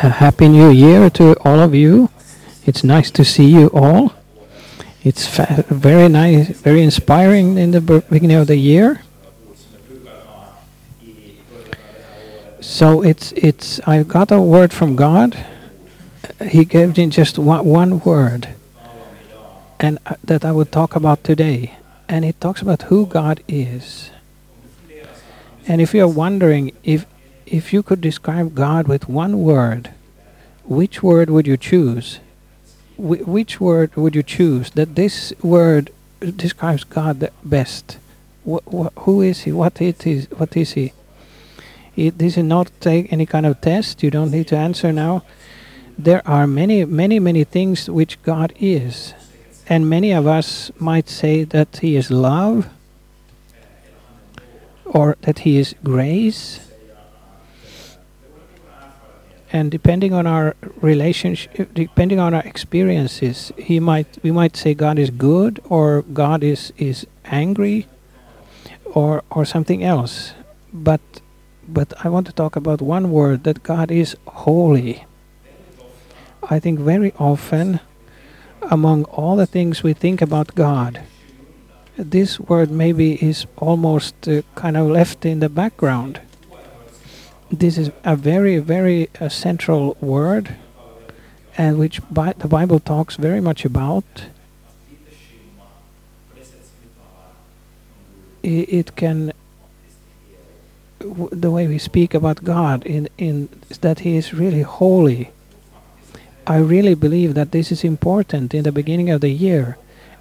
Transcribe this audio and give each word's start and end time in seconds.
A 0.00 0.10
happy 0.10 0.48
new 0.48 0.70
year 0.70 1.10
to 1.10 1.34
all 1.44 1.58
of 1.58 1.74
you. 1.74 2.08
It's 2.64 2.84
nice 2.84 3.10
to 3.10 3.24
see 3.24 3.46
you 3.46 3.66
all. 3.74 4.12
It's 5.02 5.26
very 5.66 6.08
nice, 6.08 6.50
very 6.50 6.82
inspiring 6.82 7.58
in 7.58 7.72
the 7.72 7.80
beginning 7.80 8.36
of 8.36 8.46
the 8.46 8.56
year. 8.56 9.02
So 12.60 13.02
it's 13.02 13.32
it's 13.32 13.80
I 13.88 14.04
got 14.04 14.30
a 14.30 14.40
word 14.40 14.72
from 14.72 14.94
God. 14.94 15.34
He 16.46 16.64
gave 16.64 16.96
me 16.96 17.08
just 17.08 17.36
one, 17.36 17.64
one 17.64 17.98
word, 17.98 18.54
and 19.80 19.98
uh, 20.06 20.14
that 20.22 20.44
I 20.44 20.52
would 20.52 20.70
talk 20.70 20.94
about 20.94 21.24
today. 21.24 21.74
And 22.08 22.24
it 22.24 22.40
talks 22.40 22.62
about 22.62 22.82
who 22.82 23.04
God 23.04 23.42
is. 23.48 24.12
And 25.66 25.80
if 25.80 25.92
you're 25.92 26.06
wondering 26.06 26.70
if 26.84 27.04
if 27.50 27.72
you 27.72 27.82
could 27.82 28.00
describe 28.00 28.54
God 28.54 28.88
with 28.88 29.08
one 29.08 29.40
word, 29.40 29.90
which 30.64 31.02
word 31.02 31.30
would 31.30 31.46
you 31.46 31.56
choose? 31.56 32.20
Wh- 32.96 33.26
which 33.26 33.60
word 33.60 33.94
would 33.96 34.14
you 34.14 34.22
choose? 34.22 34.70
That 34.70 34.94
this 34.94 35.32
word 35.42 35.90
describes 36.20 36.84
God 36.84 37.20
the 37.20 37.32
best. 37.44 37.98
Wh- 38.44 38.66
wh- 38.70 38.92
who 39.00 39.22
is 39.22 39.40
He? 39.40 39.52
What 39.52 39.80
it 39.80 40.06
is? 40.06 40.28
What 40.36 40.56
is 40.56 40.72
He? 40.72 40.92
It, 41.96 42.18
this 42.18 42.36
is 42.36 42.44
not 42.44 42.70
take 42.80 43.12
any 43.12 43.26
kind 43.26 43.46
of 43.46 43.60
test. 43.60 44.02
You 44.02 44.10
don't 44.10 44.30
need 44.30 44.48
to 44.48 44.56
answer 44.56 44.92
now. 44.92 45.24
There 45.98 46.22
are 46.28 46.46
many, 46.46 46.84
many, 46.84 47.18
many 47.18 47.42
things 47.42 47.90
which 47.90 48.22
God 48.22 48.52
is, 48.60 49.14
and 49.68 49.90
many 49.90 50.12
of 50.12 50.26
us 50.26 50.70
might 50.78 51.08
say 51.08 51.44
that 51.44 51.78
He 51.78 51.96
is 51.96 52.10
love, 52.10 52.68
or 54.84 55.16
that 55.22 55.40
He 55.40 55.58
is 55.58 55.74
grace 55.82 56.60
and 59.52 59.70
depending 59.70 60.12
on 60.12 60.26
our 60.26 60.54
relationship 60.80 61.72
depending 61.74 62.20
on 62.20 62.34
our 62.34 62.42
experiences 62.42 63.52
he 63.56 63.80
might 63.80 64.18
we 64.22 64.30
might 64.30 64.56
say 64.56 64.74
god 64.74 64.98
is 64.98 65.10
good 65.10 65.60
or 65.68 66.02
god 66.12 66.42
is 66.42 66.72
is 66.76 67.06
angry 67.24 67.86
or 68.94 69.22
or 69.30 69.44
something 69.44 69.84
else. 69.84 70.32
But 70.72 71.00
but 71.70 71.92
i 72.02 72.08
want 72.08 72.26
to 72.26 72.32
talk 72.32 72.56
about 72.56 72.80
one 72.80 73.10
word 73.10 73.44
that 73.44 73.62
god 73.62 73.90
is 73.90 74.16
holy. 74.26 75.04
I 76.50 76.58
think 76.60 76.78
very 76.80 77.12
often 77.18 77.80
among 78.62 79.04
all 79.04 79.36
the 79.36 79.46
things 79.46 79.82
we 79.82 79.92
think 79.92 80.22
about 80.22 80.54
god 80.54 81.02
this 81.96 82.38
word 82.38 82.70
maybe 82.70 83.22
is 83.22 83.46
almost 83.56 84.14
uh, 84.28 84.42
kind 84.54 84.76
of 84.76 84.86
left 84.88 85.26
in 85.26 85.40
the 85.40 85.48
background 85.48 86.20
this 87.50 87.78
is 87.78 87.90
a 88.04 88.16
very, 88.16 88.58
very 88.58 89.08
uh, 89.20 89.28
central 89.28 89.96
word, 90.00 90.56
and 91.56 91.78
which 91.78 92.00
Bi- 92.10 92.34
the 92.38 92.48
Bible 92.48 92.80
talks 92.80 93.16
very 93.16 93.40
much 93.40 93.64
about. 93.64 94.04
I- 98.44 98.66
It 98.68 98.96
can, 98.96 99.32
the 100.98 101.50
way 101.50 101.66
we 101.66 101.78
speak 101.78 102.14
about 102.14 102.44
God, 102.44 102.84
in 102.86 103.08
in 103.18 103.48
that 103.80 104.00
He 104.00 104.16
is 104.16 104.32
really 104.34 104.62
holy. 104.62 105.30
I 106.46 106.56
really 106.58 106.94
believe 106.94 107.34
that 107.34 107.50
this 107.50 107.70
is 107.70 107.84
important 107.84 108.54
in 108.54 108.62
the 108.62 108.72
beginning 108.72 109.10
of 109.10 109.20
the 109.20 109.30
year, 109.30 109.76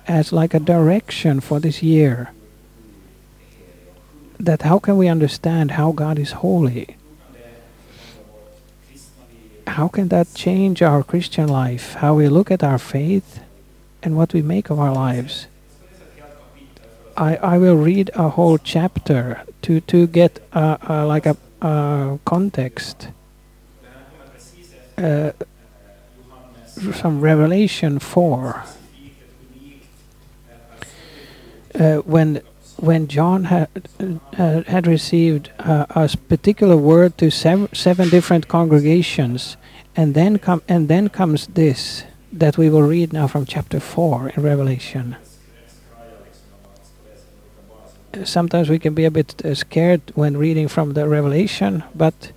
as 0.08 0.34
like 0.34 0.54
a 0.54 0.60
direction 0.60 1.40
for 1.40 1.60
this 1.60 1.82
year. 1.82 2.32
That 4.38 4.64
how 4.64 4.78
can 4.80 4.98
we 4.98 5.08
understand 5.08 5.72
how 5.72 5.92
God 5.94 6.20
is 6.20 6.32
holy? 6.44 6.97
How 9.68 9.88
can 9.88 10.08
that 10.10 10.34
change 10.34 10.82
our 10.82 11.04
Christian 11.04 11.48
life? 11.48 11.94
How 11.96 12.16
we 12.16 12.28
look 12.28 12.50
at 12.52 12.64
our 12.64 12.78
faith 12.78 13.42
and 14.02 14.16
what 14.16 14.34
we 14.34 14.42
make 14.42 14.70
of 14.70 14.80
our 14.80 14.94
lives? 14.94 15.48
I, 17.16 17.36
I 17.38 17.58
will 17.58 17.76
read 17.76 18.12
a 18.14 18.30
whole 18.30 18.58
chapter 18.58 19.42
to, 19.64 19.82
to 19.82 20.08
get 20.08 20.40
uh, 20.54 20.78
uh, 20.88 21.06
like 21.06 21.26
a 21.26 21.36
uh, 21.62 22.18
context. 22.26 23.10
Uh, 24.98 25.32
from 26.94 27.22
Revelation 27.22 28.00
4. 28.00 28.64
Uh, 31.76 31.96
when 31.98 32.42
when 32.78 33.08
John 33.08 33.46
had 33.46 33.70
uh, 34.38 34.62
had 34.64 34.86
received 34.86 35.52
uh, 35.60 35.86
a 35.90 36.10
particular 36.30 36.78
word 36.78 37.18
to 37.18 37.32
seven, 37.32 37.70
seven 37.74 38.10
different 38.10 38.48
congregations, 38.48 39.58
and 39.98 40.14
then 40.14 40.38
come 40.38 40.62
and 40.70 40.88
then 40.88 41.10
comes 41.10 41.48
this 41.48 42.04
that 42.32 42.58
we 42.58 42.70
will 42.70 42.84
read 42.84 43.12
now 43.12 43.28
from 43.28 43.46
chapter 43.46 43.80
four 43.80 44.30
in 44.30 44.44
Revelation. 44.44 45.16
Sometimes 48.24 48.70
we 48.70 48.80
can 48.80 48.94
be 48.94 49.06
a 49.06 49.12
bit 49.12 49.44
uh, 49.44 49.54
scared 49.56 50.02
when 50.16 50.38
reading 50.38 50.68
from 50.68 50.94
the 50.94 51.08
Revelation, 51.10 51.84
but 51.96 52.32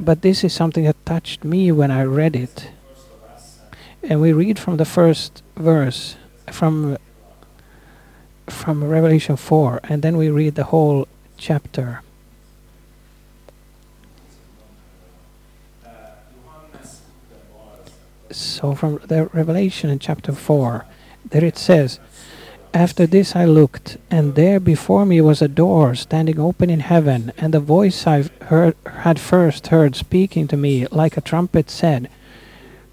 but 0.00 0.22
this 0.22 0.42
is 0.42 0.52
something 0.52 0.84
that 0.84 0.96
touched 1.06 1.44
me 1.44 1.70
when 1.70 1.90
I 1.90 2.02
read 2.02 2.34
it. 2.34 2.70
And 4.02 4.20
we 4.20 4.32
read 4.32 4.58
from 4.58 4.76
the 4.78 4.84
first 4.84 5.42
verse 5.56 6.16
from 6.50 6.96
from 8.48 8.84
Revelation 8.84 9.36
4, 9.36 9.80
and 9.84 10.02
then 10.02 10.16
we 10.16 10.28
read 10.28 10.54
the 10.54 10.64
whole 10.64 11.08
chapter. 11.36 12.03
So, 18.34 18.74
from 18.74 18.98
the 19.06 19.26
Revelation 19.26 19.90
in 19.90 20.00
chapter 20.00 20.32
4, 20.32 20.84
there 21.30 21.44
it 21.44 21.56
says, 21.56 22.00
After 22.74 23.06
this 23.06 23.36
I 23.36 23.44
looked, 23.44 23.96
and 24.10 24.34
there 24.34 24.58
before 24.58 25.06
me 25.06 25.20
was 25.20 25.40
a 25.40 25.46
door 25.46 25.94
standing 25.94 26.40
open 26.40 26.68
in 26.68 26.80
heaven, 26.80 27.32
and 27.38 27.54
the 27.54 27.60
voice 27.60 28.08
I 28.08 28.24
heard, 28.46 28.74
had 28.86 29.20
first 29.20 29.68
heard 29.68 29.94
speaking 29.94 30.48
to 30.48 30.56
me 30.56 30.86
like 30.88 31.16
a 31.16 31.20
trumpet 31.20 31.70
said, 31.70 32.10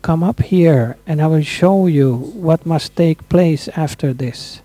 Come 0.03 0.23
up 0.23 0.43
here, 0.43 0.97
and 1.07 1.19
I 1.19 1.25
will 1.25 1.41
show 1.41 1.87
you 1.87 2.15
what 2.15 2.67
must 2.67 2.95
take 2.95 3.27
place 3.27 3.67
after 3.69 4.13
this. 4.13 4.61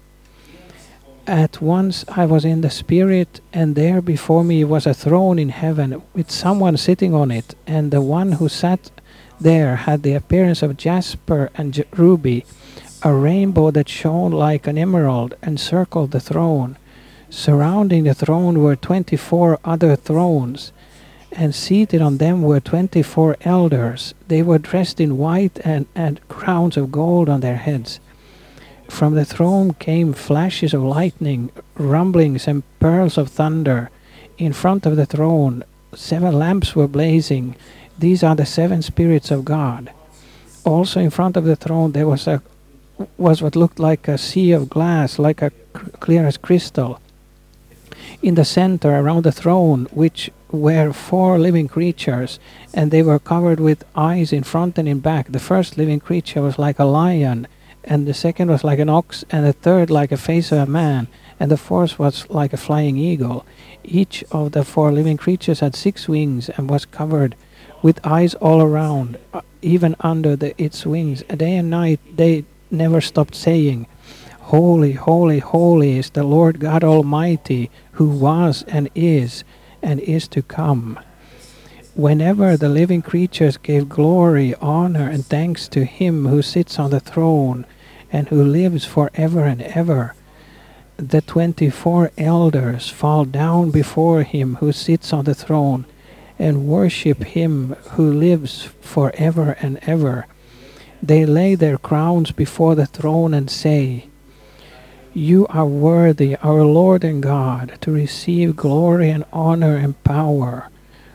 At 1.27 1.63
once 1.63 2.05
I 2.09 2.27
was 2.27 2.45
in 2.45 2.61
the 2.61 2.71
Spirit, 2.71 3.41
and 3.51 3.77
there 3.77 4.03
before 4.03 4.45
me 4.45 4.63
was 4.63 4.87
a 4.87 4.93
throne 4.93 5.39
in 5.39 5.49
heaven 5.49 6.03
with 6.13 6.31
someone 6.31 6.77
sitting 6.77 7.15
on 7.15 7.31
it, 7.31 7.55
and 7.67 7.91
the 7.91 8.03
one 8.03 8.33
who 8.33 8.51
sat 8.51 8.91
there 9.41 9.77
had 9.77 10.03
the 10.03 10.15
appearance 10.15 10.63
of 10.63 10.77
jasper 10.77 11.51
and 11.55 11.75
j- 11.75 11.85
ruby. 11.93 12.45
A 13.03 13.13
rainbow 13.13 13.71
that 13.71 13.89
shone 13.89 14.33
like 14.33 14.67
an 14.67 14.79
emerald 14.79 15.35
encircled 15.43 16.11
the 16.11 16.21
throne. 16.21 16.77
Surrounding 17.29 18.05
the 18.05 18.15
throne 18.15 18.63
were 18.63 18.77
twenty 18.77 19.17
four 19.17 19.59
other 19.65 19.97
thrones, 19.97 20.73
and 21.33 21.55
seated 21.55 22.01
on 22.01 22.19
them 22.19 22.43
were 22.43 22.61
twenty 22.61 23.03
four 23.03 23.37
elders. 23.43 24.15
They 24.29 24.43
were 24.43 24.59
dressed 24.59 25.01
in 25.01 25.19
white 25.19 25.61
and 25.65 25.87
had 25.95 26.27
crowns 26.29 26.77
of 26.77 26.91
gold 26.91 27.29
on 27.29 27.41
their 27.41 27.57
heads. 27.57 28.01
From 28.89 29.15
the 29.15 29.25
throne 29.25 29.75
came 29.75 30.13
flashes 30.13 30.73
of 30.73 30.83
lightning, 30.83 31.51
rumblings, 31.77 32.49
and 32.49 32.63
pearls 32.81 33.19
of 33.19 33.29
thunder. 33.29 33.91
In 34.39 34.53
front 34.53 34.87
of 34.87 34.97
the 34.97 35.07
throne, 35.07 35.65
seven 35.95 36.39
lamps 36.39 36.75
were 36.77 36.89
blazing. 36.89 37.57
These 37.99 38.23
are 38.23 38.37
the 38.37 38.47
seven 38.47 38.83
spirits 38.83 39.31
of 39.31 39.45
God. 39.45 39.91
Also, 40.65 41.01
in 41.01 41.11
front 41.11 41.37
of 41.37 41.45
the 41.45 41.57
throne, 41.57 41.93
there 41.93 42.07
was 42.07 42.27
a 42.27 42.43
was 43.19 43.43
what 43.43 43.57
looked 43.57 43.79
like 43.79 44.09
a 44.09 44.19
sea 44.19 44.53
of 44.53 44.71
glass, 44.71 45.19
like 45.19 45.43
a 45.43 45.53
clear 46.01 46.27
as 46.27 46.39
crystal. 46.39 46.99
In 48.23 48.35
the 48.35 48.45
center, 48.45 48.91
around 48.91 49.25
the 49.25 49.33
throne, 49.33 49.87
which 49.93 50.31
were 50.51 50.93
four 50.93 51.39
living 51.39 51.69
creatures, 51.69 52.39
and 52.73 52.91
they 52.91 53.03
were 53.03 53.19
covered 53.19 53.61
with 53.61 53.85
eyes 53.95 54.33
in 54.33 54.43
front 54.43 54.79
and 54.79 54.89
in 54.89 55.01
back. 55.01 55.31
The 55.31 55.39
first 55.39 55.77
living 55.77 56.01
creature 56.01 56.43
was 56.43 56.59
like 56.59 56.79
a 56.79 56.85
lion, 56.85 57.47
and 57.85 58.07
the 58.07 58.15
second 58.15 58.49
was 58.51 58.65
like 58.65 58.79
an 58.79 58.89
ox, 58.89 59.25
and 59.31 59.45
the 59.45 59.53
third 59.53 59.91
like 59.91 60.13
a 60.13 60.17
face 60.17 60.51
of 60.53 60.59
a 60.59 60.67
man, 60.67 61.09
and 61.39 61.51
the 61.51 61.57
fourth 61.57 61.99
was 61.99 62.29
like 62.31 62.53
a 62.53 62.59
flying 62.59 62.97
eagle. 62.97 63.45
Each 63.85 64.25
of 64.31 64.53
the 64.53 64.65
four 64.65 64.91
living 64.91 65.17
creatures 65.17 65.61
had 65.61 65.77
six 65.77 66.09
wings 66.09 66.49
and 66.51 66.71
was 66.71 66.85
covered 66.85 67.37
with 67.87 68.05
eyes 68.05 68.35
all 68.35 68.61
around, 68.61 69.17
uh, 69.33 69.41
even 69.63 69.95
under 70.01 70.35
the, 70.35 70.61
its 70.61 70.85
wings. 70.85 71.23
Day 71.45 71.55
and 71.55 71.71
night 71.71 72.01
they 72.17 72.45
never 72.69 73.01
stopped 73.01 73.37
saying, 73.37 73.87
Holy, 74.57 74.95
holy, 74.95 75.39
holy 75.39 75.97
is 75.97 76.11
the 76.11 76.25
Lord 76.25 76.59
God 76.59 76.83
Almighty, 76.83 77.71
who 77.93 78.09
was 78.09 78.65
and 78.67 78.91
is 78.97 79.45
and 79.83 80.01
is 80.01 80.27
to 80.35 80.43
come. 80.43 80.99
Whenever 81.95 82.57
the 82.57 82.69
living 82.69 83.03
creatures 83.03 83.57
gave 83.57 83.89
glory, 83.89 84.53
honor, 84.57 85.09
and 85.09 85.25
thanks 85.25 85.69
to 85.69 85.85
Him 85.85 86.27
who 86.27 86.43
sits 86.43 86.81
on 86.81 86.91
the 86.91 86.99
throne 86.99 87.67
and 88.11 88.27
who 88.31 88.43
lives 88.43 88.85
forever 88.85 89.45
and 89.45 89.63
ever, 89.63 90.17
the 90.97 91.21
twenty 91.21 91.71
four 91.71 92.11
elders 92.19 92.89
fall 92.89 93.25
down 93.25 93.71
before 93.71 94.25
Him 94.25 94.57
who 94.57 94.73
sits 94.73 95.13
on 95.13 95.25
the 95.25 95.37
throne 95.37 95.87
and 96.39 96.67
worship 96.67 97.25
him 97.25 97.75
who 97.93 98.13
lives 98.13 98.65
forever 98.81 99.57
and 99.61 99.79
ever. 99.83 100.27
They 101.03 101.25
lay 101.27 101.55
their 101.55 101.79
crowns 101.79 102.33
before 102.33 102.75
the 102.75 102.87
throne 102.87 103.35
and 103.35 103.51
say, 103.51 104.09
You 105.15 105.47
are 105.49 105.67
worthy, 105.67 106.37
our 106.37 106.65
Lord 106.65 107.05
and 107.05 107.23
God, 107.23 107.79
to 107.83 107.91
receive 107.91 108.57
glory 108.57 109.11
and 109.11 109.25
honor 109.33 109.77
and 109.77 110.03
power, 110.05 110.69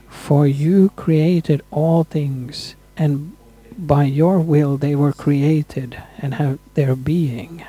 for 0.10 0.48
you 0.48 0.90
created 0.96 1.62
all 1.72 2.04
things, 2.04 2.76
and 2.98 3.36
by 3.78 4.04
your 4.04 4.40
will 4.40 4.78
they 4.78 4.96
were 4.96 5.14
created 5.14 6.02
and 6.20 6.36
have 6.36 6.60
their 6.74 6.96
being. 6.96 7.66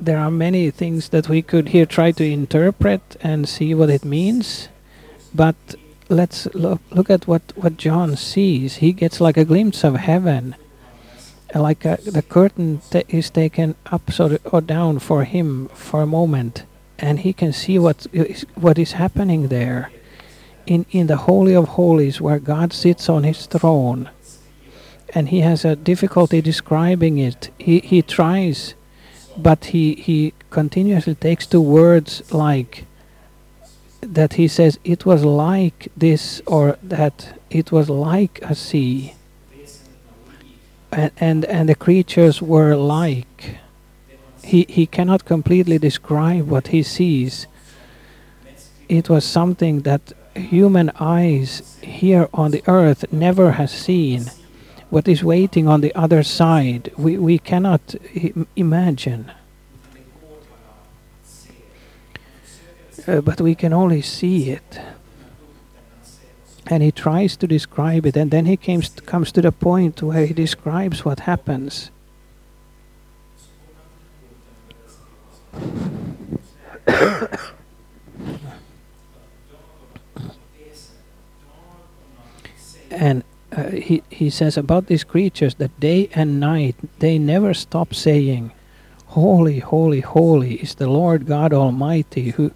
There 0.00 0.18
are 0.18 0.30
many 0.30 0.70
things 0.70 1.10
that 1.10 1.28
we 1.28 1.42
could 1.42 1.68
here 1.68 1.86
try 1.86 2.10
to 2.12 2.24
interpret 2.24 3.16
and 3.20 3.48
see 3.48 3.74
what 3.74 3.90
it 3.90 4.04
means 4.04 4.68
but 5.34 5.56
let's 6.08 6.46
look, 6.54 6.80
look 6.90 7.10
at 7.10 7.26
what, 7.26 7.42
what 7.54 7.76
john 7.76 8.16
sees. 8.16 8.76
He 8.76 8.92
gets 8.92 9.20
like 9.20 9.36
a 9.36 9.44
glimpse 9.44 9.84
of 9.84 9.96
heaven 9.96 10.56
like 11.54 11.84
a, 11.84 11.98
the 12.04 12.22
curtain 12.22 12.80
ta 12.90 13.02
is 13.08 13.30
taken 13.30 13.74
up 13.86 14.02
or 14.52 14.60
down 14.60 14.98
for 14.98 15.24
him 15.24 15.68
for 15.74 16.02
a 16.02 16.06
moment 16.06 16.64
and 16.98 17.20
he 17.20 17.32
can 17.32 17.52
see 17.52 17.78
what 17.78 18.06
is, 18.12 18.46
what 18.54 18.78
is 18.78 18.92
happening 18.92 19.48
there. 19.48 19.90
In 20.66 20.86
in 20.90 21.06
the 21.06 21.16
holy 21.16 21.54
of 21.54 21.68
holies 21.68 22.20
where 22.20 22.38
god 22.38 22.72
sits 22.72 23.08
on 23.08 23.24
his 23.24 23.46
throne 23.46 24.10
and 25.14 25.28
he 25.28 25.40
has 25.40 25.64
a 25.64 25.74
difficulty 25.74 26.40
describing 26.40 27.18
it 27.18 27.50
he 27.58 27.80
he 27.80 28.02
tries 28.02 28.74
but 29.42 29.66
he 29.66 29.94
he 29.94 30.32
continuously 30.50 31.14
takes 31.14 31.46
to 31.46 31.60
words 31.60 32.32
like 32.32 32.84
that 34.00 34.34
he 34.34 34.48
says 34.48 34.78
it 34.84 35.04
was 35.04 35.24
like 35.24 35.88
this 35.96 36.40
or 36.46 36.76
that 36.82 37.38
it 37.50 37.70
was 37.70 37.88
like 37.90 38.40
a 38.42 38.54
sea. 38.54 39.14
And 40.92 41.12
and, 41.18 41.44
and 41.44 41.68
the 41.68 41.74
creatures 41.74 42.42
were 42.42 42.74
like. 42.74 43.58
He 44.42 44.66
he 44.68 44.86
cannot 44.86 45.26
completely 45.26 45.78
describe 45.78 46.48
what 46.48 46.68
he 46.68 46.82
sees. 46.82 47.46
It 48.88 49.08
was 49.08 49.24
something 49.24 49.82
that 49.82 50.12
human 50.34 50.90
eyes 50.98 51.78
here 51.82 52.28
on 52.32 52.50
the 52.50 52.64
earth 52.66 53.04
never 53.12 53.52
has 53.52 53.70
seen 53.70 54.30
what 54.90 55.06
is 55.06 55.24
waiting 55.24 55.68
on 55.68 55.80
the 55.80 55.94
other 55.94 56.22
side 56.22 56.92
we 56.98 57.16
we 57.16 57.38
cannot 57.38 57.94
imagine. 58.56 59.30
Uh, 63.06 63.20
but 63.20 63.40
we 63.40 63.54
can 63.54 63.72
only 63.72 64.02
see 64.02 64.50
it. 64.50 64.80
And 66.66 66.82
he 66.82 66.92
tries 66.92 67.36
to 67.36 67.46
describe 67.46 68.04
it 68.04 68.16
and 68.16 68.30
then 68.30 68.46
he 68.46 68.56
comes 68.56 68.90
comes 69.06 69.32
to 69.32 69.40
the 69.40 69.52
point 69.52 70.02
where 70.02 70.26
he 70.26 70.34
describes 70.34 71.04
what 71.04 71.20
happens. 71.20 71.90
And 82.92 83.22
uh, 83.52 83.70
he 83.70 84.02
he 84.10 84.30
says 84.30 84.56
about 84.56 84.86
these 84.86 85.04
creatures 85.04 85.54
that 85.56 85.78
day 85.80 86.08
and 86.14 86.38
night 86.38 86.76
they 87.00 87.18
never 87.18 87.52
stop 87.54 87.94
saying 87.94 88.52
holy 89.06 89.58
holy 89.58 90.00
holy 90.00 90.54
is 90.54 90.76
the 90.76 90.88
lord 90.88 91.26
god 91.26 91.52
almighty 91.52 92.30
who 92.30 92.52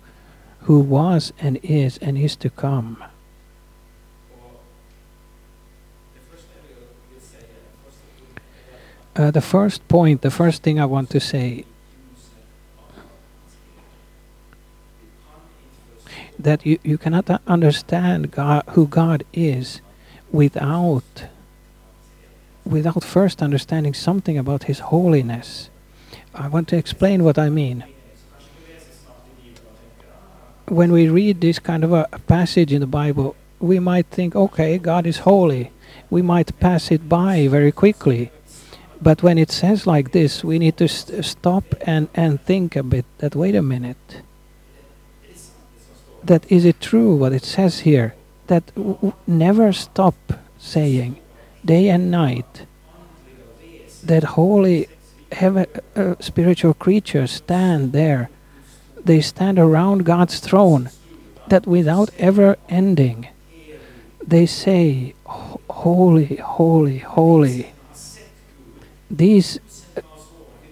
who 0.60 0.80
was 0.80 1.32
and 1.38 1.58
is 1.62 1.98
and 1.98 2.16
is 2.16 2.36
to 2.36 2.48
come. 2.48 3.02
Uh, 9.16 9.30
the 9.30 9.40
first 9.40 9.86
point 9.86 10.22
the 10.22 10.30
first 10.30 10.62
thing 10.64 10.80
i 10.80 10.84
want 10.84 11.08
to 11.08 11.20
say 11.20 11.64
that 16.38 16.66
you, 16.66 16.78
you 16.82 16.98
cannot 16.98 17.30
understand 17.46 18.30
God, 18.30 18.64
who 18.70 18.86
God 18.86 19.24
is 19.32 19.80
without 20.34 21.26
without 22.64 23.04
first 23.04 23.40
understanding 23.40 23.94
something 23.94 24.36
about 24.36 24.64
his 24.64 24.80
holiness. 24.90 25.70
I 26.34 26.48
want 26.48 26.66
to 26.68 26.76
explain 26.76 27.22
what 27.22 27.38
I 27.38 27.48
mean. 27.50 27.84
When 30.66 30.90
we 30.90 31.08
read 31.08 31.40
this 31.40 31.58
kind 31.58 31.84
of 31.84 31.92
a 31.92 32.08
passage 32.26 32.72
in 32.72 32.80
the 32.80 32.86
Bible, 32.86 33.36
we 33.60 33.78
might 33.78 34.06
think, 34.06 34.34
okay, 34.34 34.78
God 34.78 35.06
is 35.06 35.18
holy. 35.18 35.70
We 36.10 36.22
might 36.22 36.58
pass 36.58 36.90
it 36.90 37.08
by 37.08 37.46
very 37.48 37.70
quickly. 37.70 38.30
But 39.00 39.22
when 39.22 39.36
it 39.38 39.50
says 39.50 39.86
like 39.86 40.12
this, 40.12 40.42
we 40.42 40.58
need 40.58 40.76
to 40.78 40.88
st 40.88 41.24
stop 41.24 41.64
and, 41.82 42.08
and 42.14 42.40
think 42.40 42.74
a 42.74 42.82
bit 42.82 43.04
that, 43.18 43.36
wait 43.36 43.54
a 43.54 43.62
minute, 43.62 44.22
that 46.24 46.50
is 46.50 46.64
it 46.64 46.80
true 46.80 47.14
what 47.14 47.32
it 47.32 47.44
says 47.44 47.80
here? 47.80 48.14
That 48.46 48.72
never 49.26 49.72
stop 49.72 50.14
saying 50.58 51.16
day 51.64 51.88
and 51.88 52.10
night 52.10 52.66
that 54.02 54.24
holy 54.24 54.88
heaven, 55.32 55.66
uh, 55.96 56.14
spiritual 56.20 56.74
creatures 56.74 57.30
stand 57.30 57.92
there 57.92 58.28
they 59.04 59.20
stand 59.20 59.58
around 59.58 60.04
God's 60.04 60.40
throne 60.40 60.90
that 61.48 61.66
without 61.66 62.10
ever 62.18 62.56
ending 62.68 63.28
they 64.26 64.46
say 64.46 65.14
holy 65.68 66.36
holy 66.36 66.98
holy 66.98 67.72
these 69.10 69.58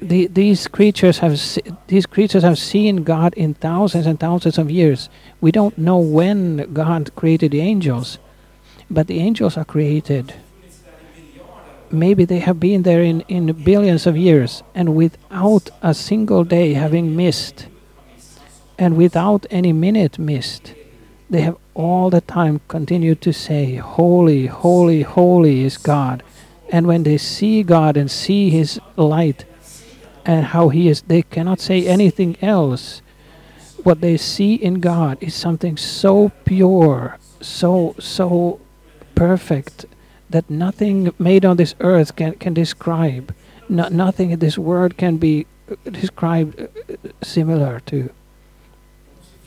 the, 0.02 0.26
these 0.26 0.66
creatures 0.66 1.18
have 1.18 1.40
these 1.86 2.06
creatures 2.06 2.42
have 2.42 2.58
seen 2.58 3.04
God 3.04 3.34
in 3.34 3.54
thousands 3.54 4.06
and 4.06 4.18
thousands 4.18 4.58
of 4.58 4.70
years. 4.70 5.08
We 5.42 5.50
don't 5.50 5.76
know 5.76 5.98
when 5.98 6.72
God 6.72 7.14
created 7.16 7.50
the 7.50 7.60
angels, 7.60 8.18
but 8.88 9.08
the 9.08 9.18
angels 9.18 9.56
are 9.56 9.64
created. 9.64 10.34
Maybe 11.90 12.24
they 12.24 12.38
have 12.38 12.60
been 12.60 12.84
there 12.84 13.02
in, 13.02 13.22
in 13.22 13.52
billions 13.64 14.06
of 14.06 14.16
years, 14.16 14.62
and 14.72 14.94
without 14.94 15.68
a 15.82 15.94
single 15.94 16.44
day 16.44 16.74
having 16.74 17.16
missed, 17.16 17.66
and 18.78 18.96
without 18.96 19.44
any 19.50 19.72
minute 19.72 20.16
missed, 20.16 20.74
they 21.28 21.40
have 21.40 21.56
all 21.74 22.08
the 22.08 22.20
time 22.20 22.60
continued 22.68 23.20
to 23.22 23.32
say, 23.32 23.74
Holy, 23.74 24.46
holy, 24.46 25.02
holy 25.02 25.64
is 25.64 25.76
God. 25.76 26.22
And 26.70 26.86
when 26.86 27.02
they 27.02 27.18
see 27.18 27.64
God 27.64 27.96
and 27.96 28.08
see 28.08 28.48
His 28.48 28.78
light, 28.96 29.44
and 30.24 30.46
how 30.46 30.68
he 30.68 30.88
is 30.88 31.02
they 31.02 31.22
cannot 31.22 31.58
say 31.60 31.86
anything 31.86 32.36
else 32.40 33.02
what 33.84 34.00
they 34.00 34.16
see 34.16 34.54
in 34.54 34.80
god 34.80 35.18
is 35.20 35.34
something 35.34 35.76
so 35.76 36.30
pure 36.44 37.18
so 37.40 37.94
so 37.98 38.60
perfect 39.14 39.86
that 40.32 40.48
nothing 40.50 41.12
made 41.18 41.44
on 41.44 41.56
this 41.56 41.74
earth 41.80 42.16
can 42.16 42.32
can 42.34 42.54
describe. 42.54 43.34
No, 43.68 43.88
nothing 43.88 44.30
in 44.30 44.38
this 44.38 44.58
world 44.58 44.96
can 44.96 45.16
be 45.16 45.46
described 45.84 46.60
uh, 46.60 46.66
similar 47.22 47.80
to. 47.86 48.10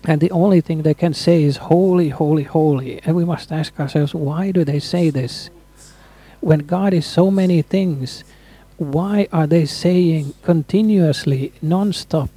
And 0.08 0.22
the 0.22 0.32
only 0.32 0.62
thing 0.62 0.84
they 0.84 0.94
can 0.94 1.14
say 1.14 1.44
is 1.44 1.58
holy 1.58 2.10
holy 2.10 2.44
holy. 2.44 3.02
And 3.04 3.16
we 3.16 3.26
must 3.26 3.52
ask 3.52 3.80
ourselves 3.80 4.14
why 4.14 4.52
do 4.52 4.64
they 4.64 4.80
say 4.80 5.10
this? 5.10 5.50
When 6.42 6.60
god 6.60 6.94
is 6.94 7.06
so 7.06 7.32
many 7.32 7.62
things 7.62 8.24
why 8.78 9.26
are 9.32 9.48
they 9.48 9.66
saying 9.66 10.34
continuously, 10.44 11.54
non-stop, 11.62 12.30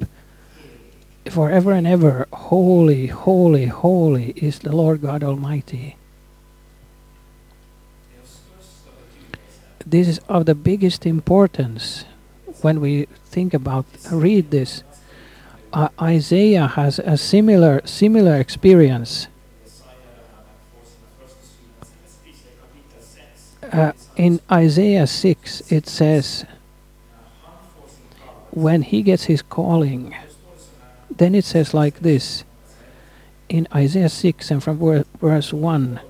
forever 1.31 1.73
and 1.73 1.87
ever, 1.87 2.27
holy, 2.33 3.07
holy, 3.07 3.67
holy 3.67 4.31
is 4.37 4.61
the 4.61 4.75
Lord 4.75 5.03
God 5.03 5.23
Almighty? 5.23 5.97
This 9.87 10.09
is 10.09 10.21
of 10.29 10.47
the 10.47 10.55
biggest 10.55 11.07
importance 11.07 12.05
when 12.61 12.81
we 12.81 13.07
think 13.25 13.55
about 13.55 13.87
read 14.11 14.51
this. 14.51 14.83
Uh, 15.73 15.89
Isaiah 16.01 16.67
has 16.67 16.99
a 16.99 17.17
similar 17.17 17.81
similar 17.85 18.37
experience. 18.37 19.29
Uh, 23.73 23.93
in 24.17 24.41
Isaiah 24.51 25.07
6, 25.07 25.73
it 25.73 25.87
says, 25.87 26.47
when 28.51 28.81
he 28.83 29.03
gets 29.03 29.25
his 29.25 29.43
calling, 29.43 30.15
then 31.11 31.35
it 31.35 31.45
says 31.45 31.75
like 31.75 32.01
this 32.01 32.45
in 33.49 33.67
Isaiah 33.75 34.09
6 34.09 34.51
and 34.51 34.63
from 34.63 35.05
verse 35.21 35.53
1 35.53 36.01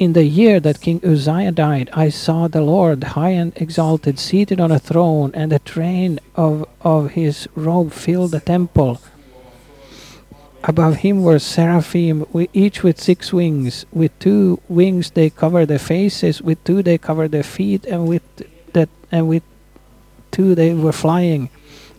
in 0.00 0.14
the 0.14 0.24
year 0.24 0.58
that 0.60 0.80
King 0.80 1.00
Uzziah 1.04 1.52
died, 1.52 1.90
I 1.92 2.08
saw 2.08 2.48
the 2.48 2.62
Lord 2.62 3.04
high 3.04 3.36
and 3.36 3.52
exalted, 3.56 4.18
seated 4.18 4.58
on 4.58 4.72
a 4.72 4.78
throne, 4.78 5.30
and 5.34 5.52
the 5.52 5.58
train 5.58 6.18
of, 6.34 6.66
of 6.80 7.10
his 7.10 7.46
robe 7.54 7.92
filled 7.92 8.30
the 8.30 8.40
temple. 8.40 8.98
Above 10.64 10.96
him 10.96 11.22
were 11.22 11.38
seraphim, 11.38 12.24
each 12.54 12.82
with 12.82 12.98
six 12.98 13.30
wings. 13.30 13.84
With 13.92 14.18
two 14.18 14.60
wings 14.68 15.10
they 15.10 15.28
cover 15.28 15.66
their 15.66 15.78
faces, 15.78 16.40
with 16.40 16.64
two 16.64 16.82
they 16.82 16.96
cover 16.96 17.28
their 17.28 17.42
feet, 17.42 17.84
and 17.84 18.08
with 18.08 18.22
that 18.72 18.88
and 19.12 19.28
with 19.28 19.42
two 20.30 20.54
they 20.54 20.72
were 20.72 20.92
flying, 20.92 21.50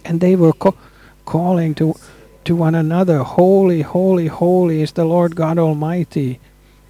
and 0.03 0.21
they 0.21 0.35
were 0.35 0.53
co- 0.53 0.77
calling 1.25 1.75
to 1.75 1.95
to 2.43 2.55
one 2.55 2.75
another, 2.75 3.19
Holy, 3.19 3.81
holy, 3.81 4.27
holy 4.27 4.81
is 4.81 4.93
the 4.93 5.05
Lord 5.05 5.35
God 5.35 5.59
Almighty, 5.59 6.39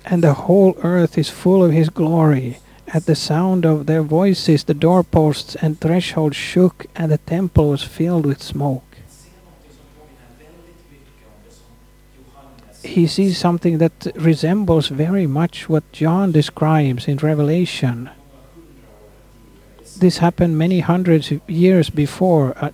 and 0.06 0.24
the 0.24 0.34
whole 0.34 0.78
earth 0.82 1.18
is 1.18 1.30
full 1.30 1.64
of 1.64 1.72
His 1.72 1.90
glory. 1.90 2.60
At 2.94 3.06
the 3.06 3.16
sound 3.16 3.66
of 3.66 3.86
their 3.86 4.02
voices, 4.02 4.64
the 4.64 4.74
doorposts 4.74 5.56
and 5.56 5.80
thresholds 5.80 6.36
shook, 6.36 6.86
and 6.96 7.12
the 7.12 7.18
temple 7.18 7.70
was 7.70 7.84
filled 7.84 8.26
with 8.26 8.42
smoke. 8.42 8.84
He 12.84 13.06
sees 13.08 13.38
something 13.38 13.78
that 13.78 14.08
resembles 14.16 14.88
very 14.88 15.28
much 15.28 15.70
what 15.70 15.90
John 15.92 16.32
describes 16.32 17.08
in 17.08 17.18
Revelation. 17.18 18.10
This 19.98 20.18
happened 20.18 20.58
many 20.58 20.80
hundreds 20.80 21.32
of 21.32 21.48
years 21.48 21.90
before, 21.90 22.58
uh, 22.58 22.72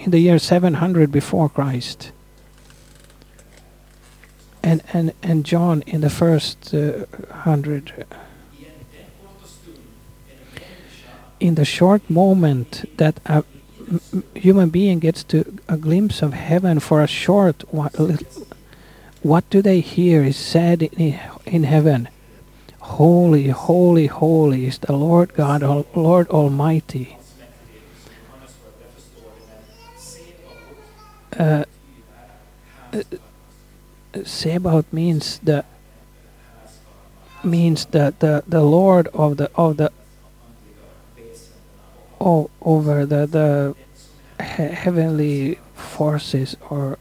in 0.00 0.10
the 0.10 0.18
year 0.18 0.38
700 0.38 1.12
before 1.12 1.48
Christ. 1.48 2.12
And, 4.62 4.82
and, 4.92 5.12
and 5.22 5.44
John 5.44 5.82
in 5.86 6.00
the 6.00 6.10
first 6.10 6.74
uh, 6.74 7.06
hundred. 7.30 8.06
In 11.38 11.54
the 11.54 11.64
short 11.64 12.08
moment 12.10 12.84
that 12.98 13.20
a 13.24 13.44
human 14.34 14.70
being 14.70 14.98
gets 14.98 15.24
to 15.24 15.58
a 15.68 15.76
glimpse 15.76 16.22
of 16.22 16.32
heaven 16.32 16.80
for 16.80 17.02
a 17.02 17.06
short 17.06 17.64
what, 17.72 17.94
what 19.22 19.48
do 19.50 19.60
they 19.62 19.80
hear 19.80 20.22
is 20.22 20.36
said 20.36 20.82
in, 20.82 21.18
in 21.44 21.64
heaven 21.64 22.08
holy 22.78 23.48
holy 23.48 24.06
holy 24.06 24.66
is 24.66 24.78
the 24.78 24.92
lord 24.92 25.34
god 25.34 25.62
lord 25.96 26.28
almighty 26.28 27.18
uh, 31.38 31.64
uh, 32.92 33.02
Sebaot 34.14 34.84
means 34.92 35.38
the 35.38 35.64
means 37.42 37.86
the, 37.86 38.14
the, 38.18 38.42
the 38.46 38.62
Lord 38.62 39.08
of 39.08 39.36
the 39.36 39.50
of 39.54 39.76
the 39.76 39.90
oh, 42.20 42.50
over 42.60 43.06
the 43.06 43.26
the 43.26 43.74
he- 44.38 44.74
heavenly 44.74 45.58
forces 45.74 46.56
or 46.68 46.98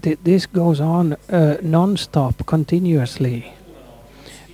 Th- 0.00 0.18
this 0.22 0.46
goes 0.46 0.80
on 0.80 1.16
uh, 1.28 1.56
non-stop 1.60 2.46
continuously. 2.46 3.52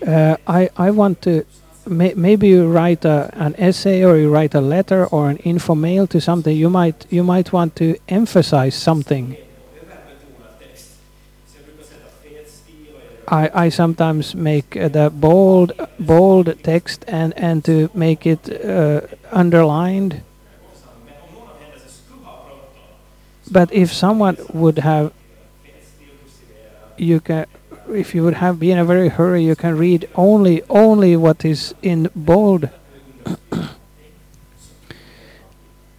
Uh, 0.07 0.37
I, 0.47 0.71
I 0.77 0.91
want 0.91 1.21
to 1.23 1.45
may, 1.87 2.15
maybe 2.15 2.49
you 2.49 2.69
write 2.69 3.05
a, 3.05 3.31
an 3.33 3.55
essay 3.59 4.05
or 4.05 4.17
you 4.17 4.31
write 4.31 4.55
a 4.55 4.61
letter 4.61 5.07
or 5.07 5.31
an 5.31 5.37
info 5.39 5.75
mail 5.75 6.07
to 6.09 6.21
something 6.21 6.57
you 6.57 6.71
might 6.71 7.07
you 7.11 7.23
might 7.23 7.53
want 7.53 7.77
to 7.77 7.97
emphasize 8.09 8.75
something. 8.75 9.37
I, 13.27 13.51
I 13.55 13.69
sometimes 13.71 14.35
make 14.35 14.71
the 14.71 15.11
bold 15.15 15.73
bold 15.99 16.63
text 16.63 17.05
and, 17.09 17.33
and 17.39 17.65
to 17.65 17.91
make 17.95 18.27
it 18.27 18.51
uh, 18.65 19.01
underlined. 19.33 20.23
But 23.51 23.73
if 23.73 23.93
someone 23.93 24.37
would 24.53 24.79
have 24.79 25.13
you 26.97 27.21
can 27.21 27.47
if 27.89 28.15
you 28.15 28.23
would 28.25 28.35
have 28.35 28.59
been 28.59 28.73
in 28.73 28.79
a 28.79 28.85
very 28.85 29.09
hurry 29.09 29.45
you 29.45 29.57
can 29.57 29.77
read 29.77 30.09
only 30.15 30.63
only 30.69 31.17
what 31.17 31.45
is 31.45 31.75
in 31.83 32.11
bold. 32.15 32.69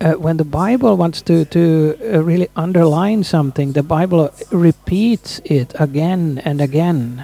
Uh, 0.02 0.12
when 0.16 0.36
the 0.36 0.44
bible 0.44 0.98
wants 0.98 1.22
to 1.22 1.46
to 1.46 1.98
uh, 2.14 2.22
really 2.22 2.50
underline 2.56 3.24
something 3.24 3.72
the 3.72 3.82
bible 3.82 4.30
repeats 4.52 5.40
it 5.46 5.74
again 5.80 6.42
and 6.44 6.60
again. 6.60 7.24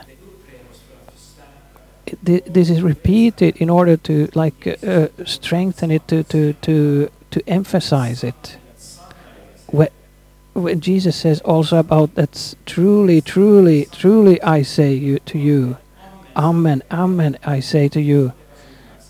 It- 2.06 2.18
thi- 2.24 2.44
this 2.48 2.70
is 2.70 2.82
repeated 2.82 3.58
in 3.58 3.70
order 3.70 3.98
to 3.98 4.30
like 4.34 4.66
uh, 4.66 4.88
uh, 4.88 5.08
strengthen 5.26 5.92
it 5.92 6.08
to 6.08 6.24
to 6.24 6.54
to 6.66 7.10
to 7.32 7.42
emphasize 7.46 8.24
it 8.24 8.58
when 10.54 10.82
Jesus 10.82 11.16
says 11.16 11.40
also 11.42 11.78
about 11.78 12.16
that's 12.16 12.56
truly, 12.66 13.22
truly, 13.22 13.86
truly 13.92 14.42
I 14.42 14.64
say 14.64 14.94
you 14.94 15.20
to 15.20 15.38
you, 15.38 15.78
Amen, 16.36 16.84
Amen 16.92 17.38
I 17.44 17.60
say 17.60 17.88
to 17.90 18.02
you, 18.02 18.34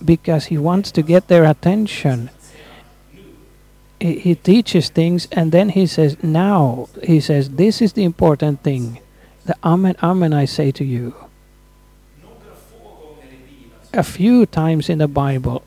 because 0.03 0.45
he 0.45 0.57
wants 0.57 0.91
to 0.91 1.01
get 1.01 1.27
their 1.27 1.45
attention. 1.45 2.29
He, 4.00 4.19
he 4.19 4.36
teaches 4.36 4.89
things 4.89 5.27
and 5.31 5.51
then 5.51 5.69
he 5.69 5.86
says, 5.86 6.21
now 6.24 6.89
he 7.03 7.19
says, 7.19 7.51
this 7.51 7.81
is 7.81 7.93
the 7.93 8.03
important 8.03 8.63
thing. 8.63 9.00
The 9.45 9.55
Amen, 9.63 9.95
Amen 10.01 10.33
I 10.33 10.45
say 10.45 10.71
to 10.71 10.83
you. 10.83 11.15
A 13.93 14.03
few 14.03 14.45
times 14.45 14.89
in 14.89 15.00
the 15.00 15.07
Bible, 15.07 15.63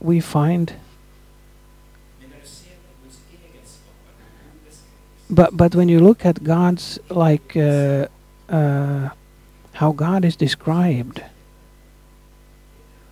we 0.00 0.18
find 0.20 0.72
but 5.30 5.56
but 5.56 5.74
when 5.74 5.88
you 5.88 6.00
look 6.00 6.24
at 6.24 6.44
God's 6.44 6.98
like 7.08 7.56
uh, 7.56 8.06
uh, 8.48 9.08
how 9.72 9.92
God 9.92 10.24
is 10.24 10.36
described, 10.36 11.22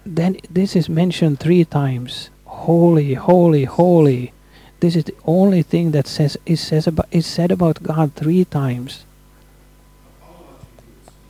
then 0.04 0.36
this 0.50 0.76
is 0.76 0.88
mentioned 0.88 1.40
three 1.40 1.64
times. 1.64 2.30
Holy, 2.44 3.14
holy, 3.14 3.64
holy. 3.64 4.32
This 4.80 4.96
is 4.96 5.04
the 5.04 5.14
only 5.24 5.62
thing 5.62 5.92
that 5.92 6.06
says 6.06 6.36
is 6.44 6.60
says 6.60 6.86
about 6.86 7.06
is 7.10 7.26
said 7.26 7.50
about 7.50 7.82
God 7.82 8.14
three 8.14 8.44
times. 8.44 9.04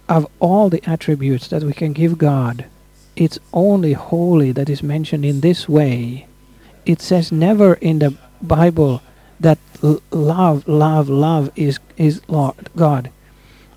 Of 0.09 0.27
all 0.41 0.69
the 0.69 0.83
attributes 0.89 1.49
that 1.49 1.63
we 1.63 1.73
can 1.73 1.93
give 1.93 2.19
God, 2.19 2.67
it's 3.15 3.39
only 3.53 3.93
holy 3.93 4.53
that 4.53 4.69
is 4.69 4.83
mentioned 4.83 5.25
in 5.25 5.41
this 5.41 5.69
way. 5.69 6.27
It 6.85 7.01
says 7.01 7.31
never 7.31 7.75
in 7.75 8.01
the 8.01 8.17
Bible 8.43 9.01
that 9.43 9.59
love, 10.11 10.67
love, 10.67 11.09
love 11.09 11.51
is 11.57 11.79
is 11.97 12.23
Lord 12.29 12.71
God. 12.77 13.11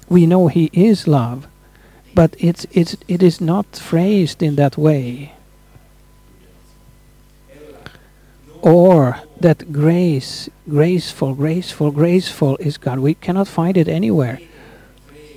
We 0.07 0.25
know 0.25 0.47
He 0.47 0.69
is 0.71 1.07
love, 1.07 1.47
but 2.13 2.35
it's 2.37 2.65
it's 2.71 2.95
it 3.07 3.21
is 3.21 3.41
not 3.41 3.75
phrased 3.75 4.41
in 4.41 4.55
that 4.55 4.77
way. 4.77 5.33
Or 8.61 9.19
that 9.41 9.71
grace, 9.71 10.49
graceful, 10.67 11.35
graceful, 11.35 11.91
graceful 11.91 12.57
is 12.57 12.77
God. 12.77 12.97
We 12.99 13.13
cannot 13.13 13.47
find 13.47 13.77
it 13.77 13.87
anywhere. 13.87 14.39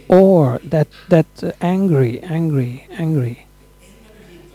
Or 0.09 0.61
that 0.65 0.89
that 1.09 1.27
angry, 1.61 2.21
angry, 2.21 2.87
angry. 2.91 3.47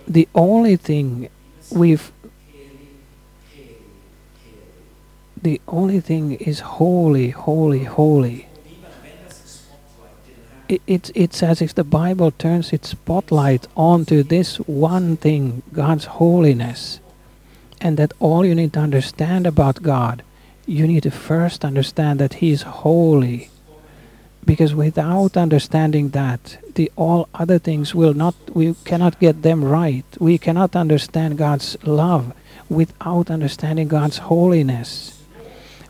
The 0.07 0.27
only 0.33 0.75
thing 0.75 1.29
we've 1.71 2.11
the 5.43 5.59
only 5.67 5.99
thing 5.99 6.35
is 6.35 6.61
holy, 6.61 7.29
holy, 7.29 7.83
holy. 7.83 8.47
It, 10.69 10.81
it's, 10.87 11.11
it's 11.13 11.43
as 11.43 11.61
if 11.61 11.75
the 11.75 11.83
Bible 11.83 12.31
turns 12.31 12.71
its 12.71 12.89
spotlight 12.89 13.67
onto 13.75 14.23
this 14.23 14.57
one 14.57 15.17
thing, 15.17 15.61
God's 15.73 16.05
holiness. 16.05 17.01
And 17.81 17.97
that 17.97 18.13
all 18.19 18.45
you 18.45 18.55
need 18.55 18.71
to 18.73 18.79
understand 18.79 19.45
about 19.45 19.83
God, 19.83 20.23
you 20.65 20.87
need 20.87 21.03
to 21.03 21.11
first 21.11 21.65
understand 21.65 22.19
that 22.21 22.35
He 22.35 22.51
is 22.51 22.61
holy. 22.61 23.49
Because 24.45 24.73
without 24.73 25.35
understanding 25.35 26.09
that, 26.09 26.57
the 26.75 26.89
all 26.95 27.27
other 27.33 27.59
things 27.59 27.93
will 27.93 28.13
not, 28.13 28.35
we 28.53 28.75
cannot 28.85 29.19
get 29.19 29.41
them 29.41 29.63
right. 29.63 30.05
We 30.19 30.37
cannot 30.37 30.77
understand 30.77 31.37
God's 31.37 31.77
love 31.83 32.33
without 32.69 33.29
understanding 33.29 33.89
God's 33.89 34.19
holiness 34.19 35.22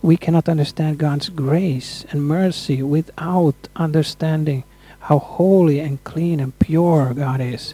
we 0.04 0.18
cannot 0.18 0.50
understand 0.50 0.98
God's 0.98 1.30
grace 1.30 2.06
and 2.12 2.28
mercy 2.28 2.84
without 2.84 3.56
understanding 3.74 4.66
how 5.00 5.18
holy 5.18 5.80
and 5.80 6.04
clean 6.04 6.42
and 6.42 6.60
pure 6.60 7.14
God 7.14 7.40
is. 7.40 7.74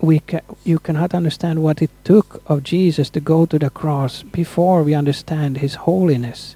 We 0.00 0.20
ca 0.20 0.42
you 0.62 0.78
cannot 0.78 1.12
understand 1.12 1.60
what 1.60 1.82
it 1.82 1.90
took 2.04 2.40
of 2.46 2.62
Jesus 2.62 3.10
to 3.10 3.20
go 3.20 3.46
to 3.46 3.58
the 3.58 3.68
cross 3.68 4.22
before 4.22 4.84
we 4.84 4.94
understand 4.94 5.58
his 5.58 5.74
holiness. 5.74 6.54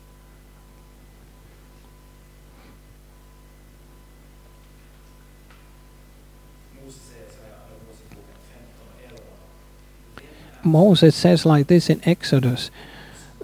Moses 10.63 11.17
says 11.17 11.45
like 11.45 11.67
this 11.67 11.91
in 11.91 12.01
Exodus 12.05 12.71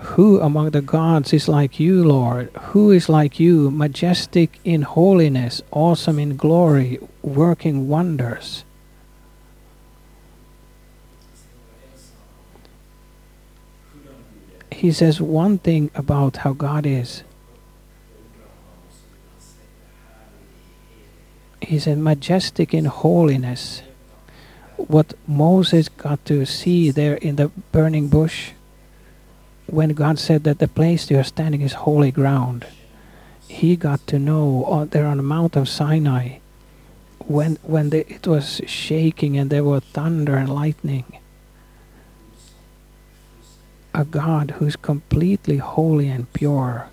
who 0.01 0.41
among 0.41 0.71
the 0.71 0.83
gods 0.83 1.33
is 1.33 1.49
like 1.49 1.79
you, 1.79 2.05
Lord? 2.05 2.51
Who 2.73 2.91
is 2.91 3.09
like 3.09 3.39
you, 3.39 3.71
majestic 3.71 4.59
in 4.65 4.83
holiness, 4.83 5.63
awesome 5.71 6.19
in 6.19 6.37
glory, 6.37 6.99
working 7.23 7.89
wonders? 7.89 8.65
He 14.73 14.91
says 14.93 15.21
one 15.21 15.59
thing 15.59 15.91
about 15.95 16.39
how 16.39 16.53
God 16.53 16.85
is. 16.85 17.23
He 21.63 21.79
said, 21.79 21.99
majestic 21.99 22.75
in 22.75 22.85
holiness. 22.85 23.83
What 24.77 25.15
Moses 25.27 25.89
got 25.89 26.25
to 26.27 26.45
see 26.45 26.91
there 26.91 27.15
in 27.15 27.37
the 27.37 27.49
burning 27.73 28.09
bush, 28.09 28.51
when 29.67 29.91
God 29.91 30.19
said 30.19 30.45
that 30.45 30.59
the 30.59 30.69
place 30.69 31.11
you 31.11 31.19
are 31.19 31.25
standing 31.25 31.61
is 31.63 31.73
holy 31.73 32.11
ground, 32.11 32.67
he 33.49 33.77
got 33.77 34.07
to 34.09 34.19
know 34.19 34.65
uh, 34.65 34.85
there 34.85 35.07
on 35.07 35.19
the 35.19 35.23
Mount 35.23 35.57
of 35.57 35.69
Sinai, 35.69 36.39
when 37.19 37.57
when 37.63 37.91
the, 37.91 38.11
it 38.13 38.27
was 38.27 38.61
shaking 38.67 39.37
and 39.37 39.51
there 39.51 39.65
were 39.65 39.81
thunder 39.81 40.37
and 40.37 40.53
lightning. 40.53 41.05
A 43.95 44.05
God 44.05 44.53
who's 44.53 44.77
completely 44.77 45.59
holy 45.59 46.09
and 46.09 46.31
pure, 46.33 46.89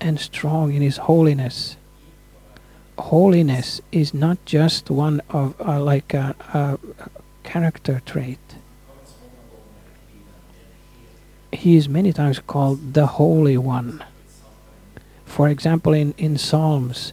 and 0.00 0.20
strong 0.20 0.72
in 0.72 0.82
His 0.82 0.98
holiness 0.98 1.76
holiness 3.00 3.80
is 3.90 4.14
not 4.14 4.38
just 4.44 4.90
one 4.90 5.20
of 5.30 5.54
uh, 5.60 5.80
like 5.80 6.14
a, 6.14 6.34
a, 6.54 6.78
character 7.42 8.00
trait. 8.04 8.38
He 11.60 11.76
is 11.76 11.88
many 11.88 12.12
times 12.12 12.38
called 12.38 12.94
the 12.94 13.06
Holy 13.20 13.58
One. 13.58 14.02
For 15.26 15.46
example, 15.48 15.92
in 15.92 16.14
in 16.16 16.38
Psalms, 16.38 17.12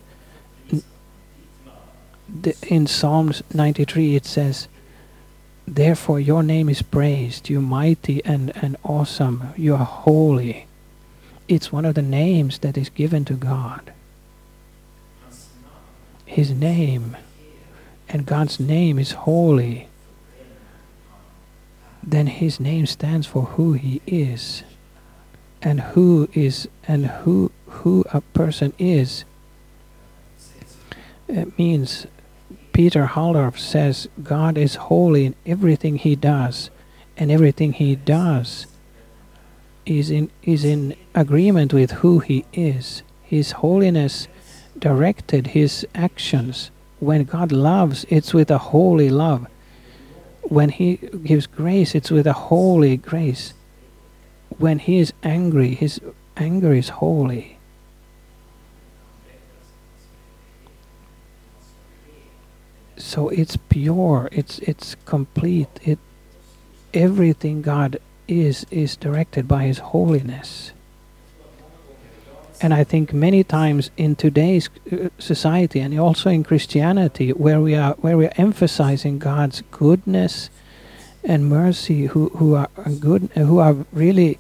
in 2.70 2.88
Psalms 2.88 3.44
93, 3.54 4.16
it 4.16 4.26
says, 4.26 4.68
"Therefore 5.68 6.22
your 6.22 6.44
name 6.44 6.70
is 6.70 6.82
praised, 6.82 7.50
you 7.50 7.60
mighty 7.60 8.24
and 8.24 8.46
and 8.64 8.78
awesome, 8.84 9.38
you 9.58 9.76
are 9.76 9.92
holy." 10.06 10.66
It's 11.50 11.74
one 11.74 11.86
of 11.90 11.96
the 11.96 12.10
names 12.22 12.60
that 12.60 12.78
is 12.78 12.90
given 13.02 13.26
to 13.26 13.34
God 13.34 13.92
his 16.38 16.52
name, 16.52 17.18
and 18.08 18.26
God's 18.26 18.60
name 18.60 19.00
is 19.00 19.12
holy, 19.28 19.88
then 22.08 22.28
his 22.28 22.60
name 22.60 22.86
stands 22.86 23.28
for 23.28 23.44
who 23.44 23.74
he 23.74 24.02
is. 24.08 24.64
And 25.62 25.82
who 25.82 26.30
is 26.34 26.70
and 26.88 27.06
who 27.08 27.52
who 27.68 28.06
a 28.14 28.22
person 28.22 28.74
is. 28.80 29.26
It 31.28 31.58
means 31.60 32.08
Peter 32.72 33.08
Halldorf 33.08 33.60
says 33.60 34.08
God 34.24 34.58
is 34.58 34.76
holy 34.76 35.26
in 35.26 35.36
everything 35.46 35.98
he 35.98 36.16
does, 36.16 36.70
and 37.18 37.30
everything 37.30 37.74
he 37.74 37.96
does 37.96 38.68
is 39.86 40.10
in 40.10 40.30
is 40.44 40.64
in 40.64 40.96
agreement 41.14 41.74
with 41.74 41.92
who 41.92 42.20
he 42.20 42.46
is. 42.54 43.04
His 43.24 43.52
holiness 43.54 44.28
directed 44.80 45.48
his 45.48 45.86
actions. 45.94 46.72
When 47.00 47.26
God 47.26 47.52
loves, 47.52 48.06
it's 48.10 48.34
with 48.34 48.50
a 48.50 48.58
holy 48.58 49.10
love. 49.10 49.48
When 50.50 50.70
he 50.70 50.96
gives 51.24 51.46
grace, 51.46 51.94
it's 51.94 52.10
with 52.10 52.26
a 52.26 52.34
holy 52.34 52.96
grace. 52.96 53.54
When 54.58 54.80
he 54.80 55.00
is 55.00 55.12
angry, 55.22 55.76
his 55.76 56.00
anger 56.38 56.74
is 56.74 56.90
holy. 56.90 57.58
So 62.96 63.30
it's 63.30 63.58
pure, 63.70 64.30
it's 64.32 64.60
it's 64.60 64.96
complete. 65.06 65.80
It 65.84 66.00
everything 66.94 67.62
God 67.62 68.00
is 68.28 68.66
is 68.72 68.96
directed 68.96 69.48
by 69.48 69.64
his 69.64 69.80
holiness. 69.80 70.72
And 72.60 72.74
I 72.74 72.84
think 72.84 73.14
many 73.14 73.44
times 73.44 73.92
in 73.98 74.16
today's 74.16 74.70
uh, 74.92 75.10
society 75.20 75.80
and 75.80 75.98
also 76.00 76.30
in 76.30 76.44
Christianity, 76.44 77.32
where 77.32 77.62
we 77.62 77.76
are 77.76 77.94
where 78.02 78.18
we 78.18 78.26
are 78.26 78.34
emphasizing 78.38 79.20
God's 79.20 79.62
goodness 79.70 80.50
and 81.24 81.48
mercy, 81.48 82.08
who 82.08 82.30
who 82.30 82.56
are 82.56 82.70
good, 83.00 83.30
who 83.36 83.60
are 83.60 83.76
really 83.94 84.40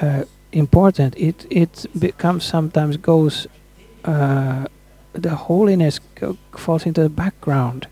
uh, 0.00 0.24
important, 0.52 1.14
it 1.16 1.46
it 1.50 1.86
becomes 1.98 2.44
sometimes 2.44 2.96
goes 2.96 3.46
uh, 4.04 4.66
the 5.12 5.34
holiness 5.34 6.00
falls 6.56 6.86
into 6.86 7.02
the 7.02 7.10
background. 7.10 7.86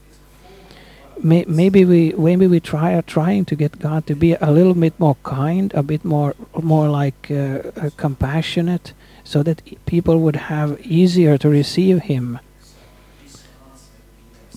May, 1.22 1.44
maybe 1.46 1.84
we 1.84 2.14
maybe 2.16 2.46
we 2.46 2.60
try 2.60 2.94
are 2.94 3.02
trying 3.02 3.44
to 3.46 3.54
get 3.54 3.78
God 3.78 4.06
to 4.06 4.14
be 4.14 4.32
a 4.40 4.50
little 4.50 4.72
bit 4.74 4.98
more 4.98 5.16
kind, 5.22 5.74
a 5.74 5.82
bit 5.82 6.04
more 6.04 6.34
more 6.62 6.88
like 6.88 7.30
uh, 7.30 7.90
compassionate 7.98 8.94
so 9.30 9.44
that 9.44 9.62
people 9.86 10.18
would 10.18 10.34
have 10.50 10.84
easier 10.84 11.38
to 11.38 11.48
receive 11.48 12.02
him. 12.12 12.40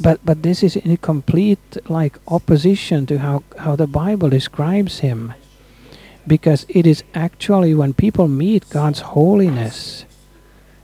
But 0.02 0.18
but 0.26 0.42
this 0.42 0.64
is 0.64 0.76
in 0.76 0.98
complete 0.98 1.78
like 1.88 2.18
opposition 2.28 3.06
to 3.06 3.20
how, 3.20 3.44
how 3.60 3.76
the 3.76 3.86
Bible 3.86 4.30
describes 4.30 5.00
him. 5.06 5.36
Because 6.26 6.66
it 6.70 6.88
is 6.88 7.04
actually 7.14 7.76
when 7.76 7.94
people 7.94 8.28
meet 8.28 8.68
God's 8.72 9.02
holiness, 9.14 10.06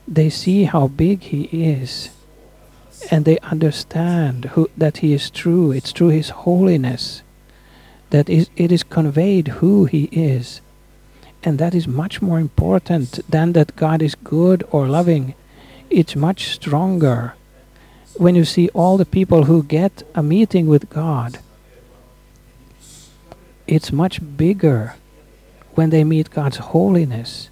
they 0.06 0.30
see 0.30 0.64
how 0.64 0.86
big 0.86 1.22
he 1.32 1.42
is. 1.50 2.10
And 3.10 3.24
they 3.24 3.38
understand 3.40 4.44
who, 4.52 4.70
that 4.76 4.98
he 4.98 5.12
is 5.14 5.30
true. 5.30 5.72
It's 5.72 5.90
through 5.90 6.14
his 6.20 6.30
holiness 6.46 7.24
that 8.10 8.30
is, 8.30 8.50
it 8.54 8.70
is 8.70 8.84
conveyed 8.84 9.48
who 9.58 9.86
he 9.86 10.04
is 10.12 10.60
and 11.42 11.58
that 11.58 11.74
is 11.74 11.86
much 11.88 12.20
more 12.20 12.38
important 12.38 13.20
than 13.28 13.52
that 13.52 13.76
God 13.76 14.02
is 14.02 14.14
good 14.14 14.62
or 14.70 14.86
loving. 14.86 15.34
It's 15.88 16.14
much 16.14 16.48
stronger 16.48 17.34
when 18.16 18.34
you 18.34 18.44
see 18.44 18.68
all 18.70 18.96
the 18.96 19.06
people 19.06 19.44
who 19.44 19.62
get 19.62 20.02
a 20.14 20.22
meeting 20.22 20.66
with 20.66 20.90
God. 20.90 21.38
It's 23.66 23.92
much 23.92 24.20
bigger 24.36 24.94
when 25.74 25.90
they 25.90 26.04
meet 26.04 26.30
God's 26.30 26.58
holiness 26.58 27.48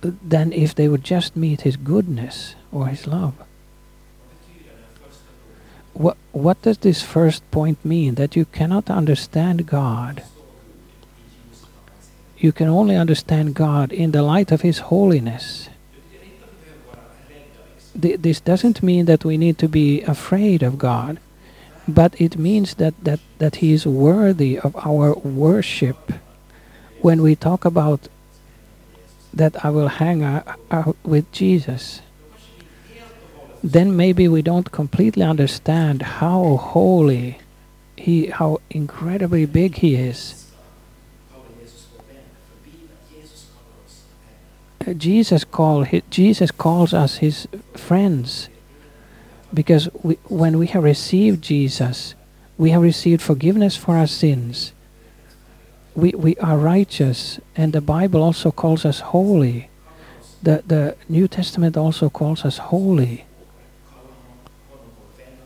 than 0.00 0.52
if 0.52 0.74
they 0.74 0.88
would 0.88 1.04
just 1.04 1.36
meet 1.36 1.62
His 1.62 1.76
goodness 1.76 2.54
or 2.72 2.86
His 2.86 3.06
love. 3.06 3.34
What, 5.92 6.16
what 6.32 6.62
does 6.62 6.78
this 6.78 7.02
first 7.02 7.50
point 7.50 7.84
mean? 7.84 8.14
That 8.14 8.36
you 8.36 8.44
cannot 8.44 8.90
understand 8.90 9.66
God 9.66 10.22
you 12.38 12.52
can 12.52 12.68
only 12.68 12.96
understand 12.96 13.54
God 13.54 13.92
in 13.92 14.12
the 14.12 14.22
light 14.22 14.52
of 14.52 14.60
His 14.60 14.78
holiness. 14.78 15.68
This 17.94 18.40
doesn't 18.40 18.82
mean 18.82 19.06
that 19.06 19.24
we 19.24 19.38
need 19.38 19.56
to 19.58 19.68
be 19.68 20.02
afraid 20.02 20.62
of 20.62 20.76
God, 20.76 21.18
but 21.88 22.20
it 22.20 22.36
means 22.36 22.74
that, 22.74 22.94
that, 23.02 23.20
that 23.38 23.56
He 23.56 23.72
is 23.72 23.86
worthy 23.86 24.58
of 24.58 24.76
our 24.76 25.14
worship. 25.14 26.12
When 27.00 27.22
we 27.22 27.36
talk 27.36 27.64
about 27.64 28.08
that 29.32 29.64
I 29.64 29.70
will 29.70 29.88
hang 29.88 30.22
out 30.22 30.96
with 31.04 31.30
Jesus, 31.32 32.02
then 33.64 33.96
maybe 33.96 34.28
we 34.28 34.42
don't 34.42 34.70
completely 34.70 35.22
understand 35.22 36.02
how 36.20 36.56
holy 36.56 37.38
He, 37.96 38.26
how 38.26 38.60
incredibly 38.68 39.46
big 39.46 39.76
He 39.76 39.94
is 39.94 40.45
Jesus 44.94 45.44
call 45.44 45.84
Jesus 46.10 46.50
calls 46.50 46.94
us 46.94 47.16
his 47.16 47.48
friends 47.74 48.48
because 49.52 49.88
we, 50.02 50.14
when 50.28 50.58
we 50.58 50.66
have 50.68 50.84
received 50.84 51.42
Jesus, 51.42 52.14
we 52.58 52.70
have 52.70 52.82
received 52.82 53.22
forgiveness 53.22 53.76
for 53.76 53.96
our 53.96 54.06
sins. 54.06 54.72
We 55.94 56.10
we 56.10 56.36
are 56.36 56.58
righteous, 56.58 57.40
and 57.56 57.72
the 57.72 57.80
Bible 57.80 58.22
also 58.22 58.50
calls 58.50 58.84
us 58.84 59.00
holy. 59.00 59.70
The 60.42 60.62
the 60.66 60.96
New 61.08 61.26
Testament 61.26 61.76
also 61.76 62.10
calls 62.10 62.44
us 62.44 62.58
holy. 62.58 63.24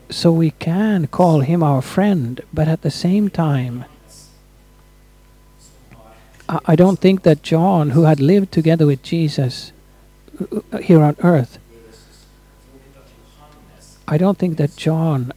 So 0.09 0.31
we 0.31 0.51
can 0.51 1.07
call 1.07 1.39
him 1.39 1.63
our 1.63 1.81
friend, 1.81 2.41
but 2.53 2.67
at 2.67 2.81
the 2.81 2.91
same 2.91 3.29
time, 3.29 3.85
I 6.65 6.75
don't 6.75 6.99
think 6.99 7.23
that 7.23 7.43
John, 7.43 7.91
who 7.91 8.03
had 8.03 8.19
lived 8.19 8.51
together 8.51 8.85
with 8.85 9.01
Jesus 9.03 9.71
uh, 10.71 10.79
here 10.79 11.01
on 11.01 11.15
earth, 11.23 11.57
I 14.07 14.17
don't 14.17 14.37
think 14.37 14.57
that 14.57 14.75
John 14.75 15.31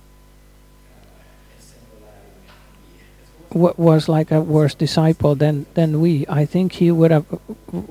wa- 3.53 3.75
was 3.77 4.09
like 4.09 4.33
a 4.33 4.41
worse 4.41 4.75
disciple 4.75 5.37
than 5.37 5.67
than 5.75 6.01
we. 6.01 6.27
I 6.29 6.45
think 6.45 6.73
he 6.73 6.91
would 6.91 7.13
have 7.13 7.27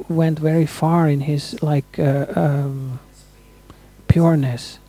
went 0.09 0.39
very 0.39 0.65
far 0.65 1.07
in 1.07 1.21
his 1.21 1.61
like 1.63 1.97
uh, 1.97 2.25
um, 2.35 2.99
pureness. 4.09 4.79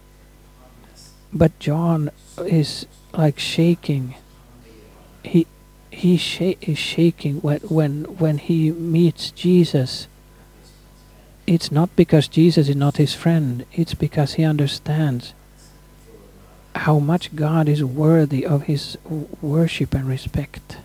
But 1.32 1.56
John 1.60 2.10
is 2.38 2.86
like 3.12 3.38
shaking. 3.38 4.16
He 5.22 5.46
he 5.94 6.16
sha- 6.16 6.58
is 6.60 6.78
shaking 6.78 7.36
when 7.40 7.60
when 7.60 8.04
when 8.18 8.38
he 8.38 8.70
meets 8.70 9.30
Jesus. 9.30 10.08
It's 11.46 11.70
not 11.70 11.94
because 11.94 12.26
Jesus 12.28 12.68
is 12.68 12.76
not 12.76 12.96
his 12.96 13.14
friend. 13.14 13.64
It's 13.72 13.94
because 13.94 14.34
he 14.34 14.44
understands 14.44 15.34
how 16.74 16.98
much 16.98 17.36
God 17.36 17.68
is 17.68 17.84
worthy 17.84 18.44
of 18.44 18.62
his 18.62 18.98
worship 19.40 19.94
and 19.94 20.08
respect. 20.08 20.78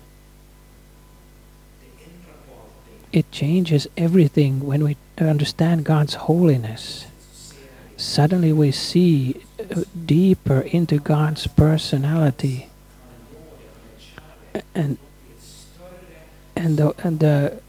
It 3.12 3.32
changes 3.32 3.88
everything 3.98 4.60
when 4.60 4.84
we 4.84 4.98
understand 5.18 5.84
God's 5.84 6.14
holiness. 6.14 7.06
Suddenly 7.98 8.54
we 8.54 8.72
see 8.72 9.44
uh, 9.60 9.82
deeper 10.06 10.62
into 10.62 11.00
God's 11.00 11.48
personality. 11.48 12.69
And 14.76 14.98
and 16.56 16.78
the, 16.78 16.94
and 17.04 17.20
the 17.20 17.62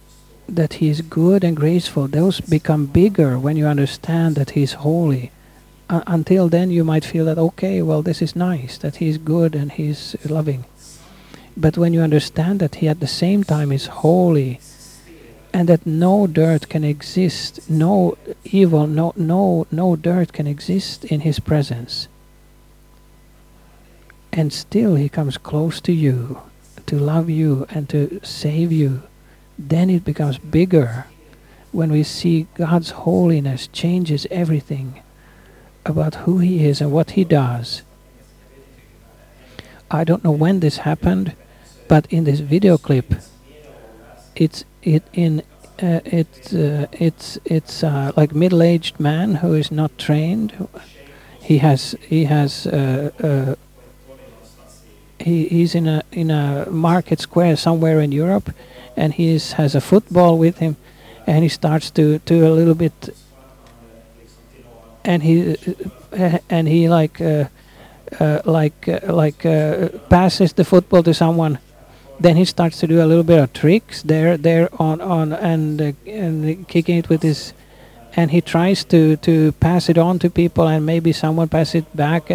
that 0.49 0.75
he 0.75 0.89
is 0.89 1.01
good 1.01 1.45
and 1.45 1.57
graceful 1.57 2.09
those 2.09 2.41
become 2.41 2.87
bigger 2.87 3.39
when 3.39 3.57
you 3.57 3.67
understand 3.67 4.35
that 4.35 4.51
he 4.51 4.63
is 4.63 4.73
holy. 4.73 5.31
Uh, 5.89 6.03
until 6.07 6.49
then 6.49 6.71
you 6.71 6.83
might 6.85 7.05
feel 7.05 7.25
that 7.25 7.39
okay 7.39 7.83
well 7.83 8.03
this 8.03 8.21
is 8.21 8.35
nice 8.35 8.79
that 8.79 8.97
he 8.97 9.09
is 9.09 9.19
good 9.19 9.55
and 9.55 9.73
he 9.73 9.89
is 9.89 10.17
loving. 10.25 10.65
But 11.57 11.79
when 11.79 11.93
you 11.93 12.01
understand 12.01 12.61
that 12.61 12.77
he 12.77 12.89
at 12.89 13.01
the 13.01 13.07
same 13.07 13.45
time 13.45 13.71
is 13.71 13.87
holy 13.87 14.61
and 15.53 15.69
that 15.69 15.87
no 15.87 16.27
dirt 16.27 16.69
can 16.69 16.85
exist 16.85 17.69
no 17.69 18.17
evil 18.45 18.87
no 18.87 19.13
no 19.17 19.67
no 19.71 19.97
dirt 19.97 20.33
can 20.33 20.47
exist 20.47 21.05
in 21.05 21.21
his 21.21 21.41
presence 21.41 22.09
and 24.33 24.53
still 24.53 24.95
he 24.95 25.09
comes 25.09 25.37
close 25.39 25.81
to 25.81 25.93
you 25.93 26.41
to 26.91 26.99
love 26.99 27.31
you 27.31 27.67
and 27.71 27.89
to 27.89 28.21
save 28.23 28.71
you 28.71 29.03
then 29.69 29.91
it 29.91 30.05
becomes 30.05 30.39
bigger 30.39 31.07
when 31.73 31.93
we 31.93 32.03
see 32.03 32.47
God's 32.55 32.91
holiness 32.91 33.69
changes 33.69 34.27
everything 34.31 35.03
about 35.85 36.15
who 36.27 36.39
he 36.39 36.67
is 36.67 36.81
and 36.81 36.93
what 36.93 37.13
he 37.13 37.25
does. 37.25 37.83
I 39.91 40.05
don't 40.05 40.25
know 40.25 40.31
when 40.33 40.61
this 40.61 40.79
happened, 40.79 41.35
but 41.89 42.07
in 42.11 42.25
this 42.25 42.41
video 42.41 42.79
clip, 42.79 43.15
it's 44.35 44.65
it 44.83 45.03
in 45.13 45.41
uh, 45.83 46.01
it's 46.05 46.53
uh, 46.53 46.87
it's 46.93 47.39
it's 47.45 47.83
uh, 47.83 48.13
like 48.17 48.35
middle-aged 48.35 49.01
man 49.01 49.37
who 49.37 49.55
is 49.55 49.71
not 49.71 49.97
trained. 49.99 50.69
He 51.41 51.59
has 51.59 51.97
he 52.01 52.25
has 52.25 52.67
uh, 52.67 53.11
uh, 53.23 53.55
he 55.21 55.49
he's 55.49 55.75
in 55.75 55.87
a 55.87 56.03
in 56.13 56.31
a 56.31 56.67
market 56.71 57.21
square 57.21 57.57
somewhere 57.57 58.01
in 58.01 58.13
Europe, 58.13 58.53
and 58.97 59.13
he 59.15 59.35
is, 59.35 59.53
has 59.53 59.75
a 59.75 59.81
football 59.81 60.39
with 60.39 60.59
him, 60.59 60.77
and 61.27 61.43
he 61.43 61.49
starts 61.49 61.91
to 61.91 62.19
to 62.21 62.47
a 62.47 62.51
little 62.51 62.75
bit, 62.75 63.11
and 65.05 65.23
he 65.23 65.57
uh, 66.13 66.39
and 66.49 66.69
he 66.69 66.89
like 66.89 67.21
uh, 67.21 67.45
uh, 68.19 68.41
like 68.45 68.89
uh, 68.89 69.13
like 69.13 69.45
uh, 69.47 69.89
passes 70.09 70.53
the 70.53 70.65
football 70.65 71.03
to 71.03 71.15
someone. 71.15 71.59
Then 72.19 72.37
he 72.37 72.45
starts 72.45 72.79
to 72.81 72.87
do 72.87 73.03
a 73.03 73.07
little 73.07 73.25
bit 73.25 73.39
of 73.39 73.53
tricks 73.53 74.03
there 74.03 74.37
there 74.37 74.69
on 74.79 75.01
on 75.01 75.33
and 75.33 75.81
uh, 75.81 75.93
and 76.07 76.67
kicking 76.69 76.99
it 76.99 77.09
with 77.09 77.23
his, 77.23 77.53
and 78.17 78.31
he 78.31 78.41
tries 78.41 78.85
to 78.85 79.17
to 79.17 79.53
pass 79.53 79.89
it 79.89 79.99
on 79.99 80.19
to 80.19 80.31
people, 80.31 80.67
and 80.67 80.85
maybe 80.87 81.13
someone 81.13 81.49
pass 81.49 81.75
it 81.75 81.85
back. 81.95 82.31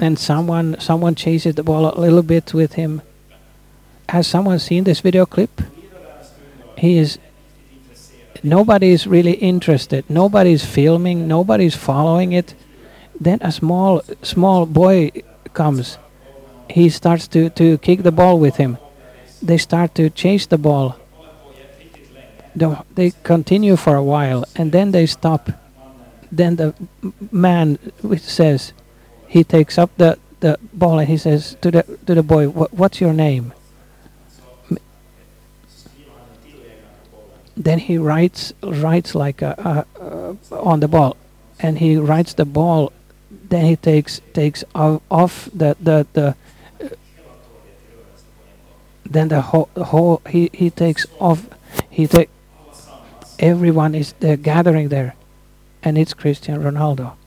And 0.00 0.18
someone 0.18 0.76
someone 0.80 1.14
chases 1.14 1.54
the 1.54 1.62
ball 1.62 1.86
a 1.86 1.98
little 2.00 2.22
bit 2.22 2.52
with 2.52 2.74
him. 2.74 3.02
Has 4.08 4.26
someone 4.26 4.58
seen 4.58 4.84
this 4.84 5.00
video 5.00 5.24
clip? 5.26 5.60
He 6.76 6.98
is. 6.98 7.18
Nobody 8.42 8.90
is 8.92 9.06
really 9.06 9.32
interested. 9.32 10.04
Nobody 10.08 10.52
is 10.52 10.64
filming. 10.64 11.26
Nobody 11.28 11.66
is 11.66 11.76
following 11.76 12.32
it. 12.32 12.54
Then 13.18 13.38
a 13.40 13.52
small 13.52 14.02
small 14.22 14.66
boy 14.66 15.10
comes. 15.54 15.98
He 16.68 16.88
starts 16.90 17.28
to 17.28 17.48
to 17.50 17.78
kick 17.78 18.02
the 18.02 18.12
ball 18.12 18.38
with 18.38 18.56
him. 18.56 18.78
They 19.40 19.58
start 19.58 19.94
to 19.94 20.10
chase 20.10 20.46
the 20.46 20.58
ball. 20.58 20.96
The- 22.56 22.82
They 22.94 23.12
continue 23.22 23.76
for 23.76 23.94
a 23.96 24.02
while 24.02 24.44
and 24.56 24.72
then 24.72 24.90
they 24.92 25.06
stop. 25.06 25.50
Then 26.32 26.56
the 26.56 26.74
man 27.30 27.78
says, 28.18 28.72
he 29.34 29.42
takes 29.42 29.78
up 29.78 29.90
the, 29.96 30.16
the 30.38 30.60
ball 30.72 31.00
and 31.00 31.08
he 31.08 31.16
says 31.16 31.56
to 31.60 31.68
the 31.72 31.82
to 32.06 32.14
the 32.14 32.22
boy, 32.22 32.46
"What's 32.46 33.00
your 33.00 33.12
name?" 33.12 33.52
Then 37.56 37.80
he 37.80 37.98
writes 37.98 38.52
writes 38.62 39.16
like 39.16 39.42
a, 39.42 39.52
a, 39.58 40.00
uh, 40.00 40.60
on 40.70 40.78
the 40.78 40.86
ball, 40.86 41.16
and 41.58 41.78
he 41.78 41.96
writes 41.96 42.34
the 42.34 42.44
ball. 42.44 42.92
Then 43.50 43.64
he 43.64 43.74
takes 43.74 44.20
takes 44.32 44.62
off, 44.72 45.02
off 45.10 45.50
the 45.52 45.74
the 45.82 46.06
the. 46.12 46.26
uh, 46.80 46.94
Then 49.14 49.28
the 49.34 49.40
whole 49.50 49.68
the 49.74 49.86
whole 49.90 50.22
he 50.30 50.48
he 50.52 50.70
takes 50.70 51.06
off. 51.18 51.40
He 51.90 52.06
take. 52.06 52.30
Everyone 53.40 53.98
is 53.98 54.14
there 54.20 54.36
gathering 54.36 54.90
there, 54.90 55.14
and 55.82 55.98
it's 55.98 56.14
Cristiano 56.14 56.70
Ronaldo 56.70 57.18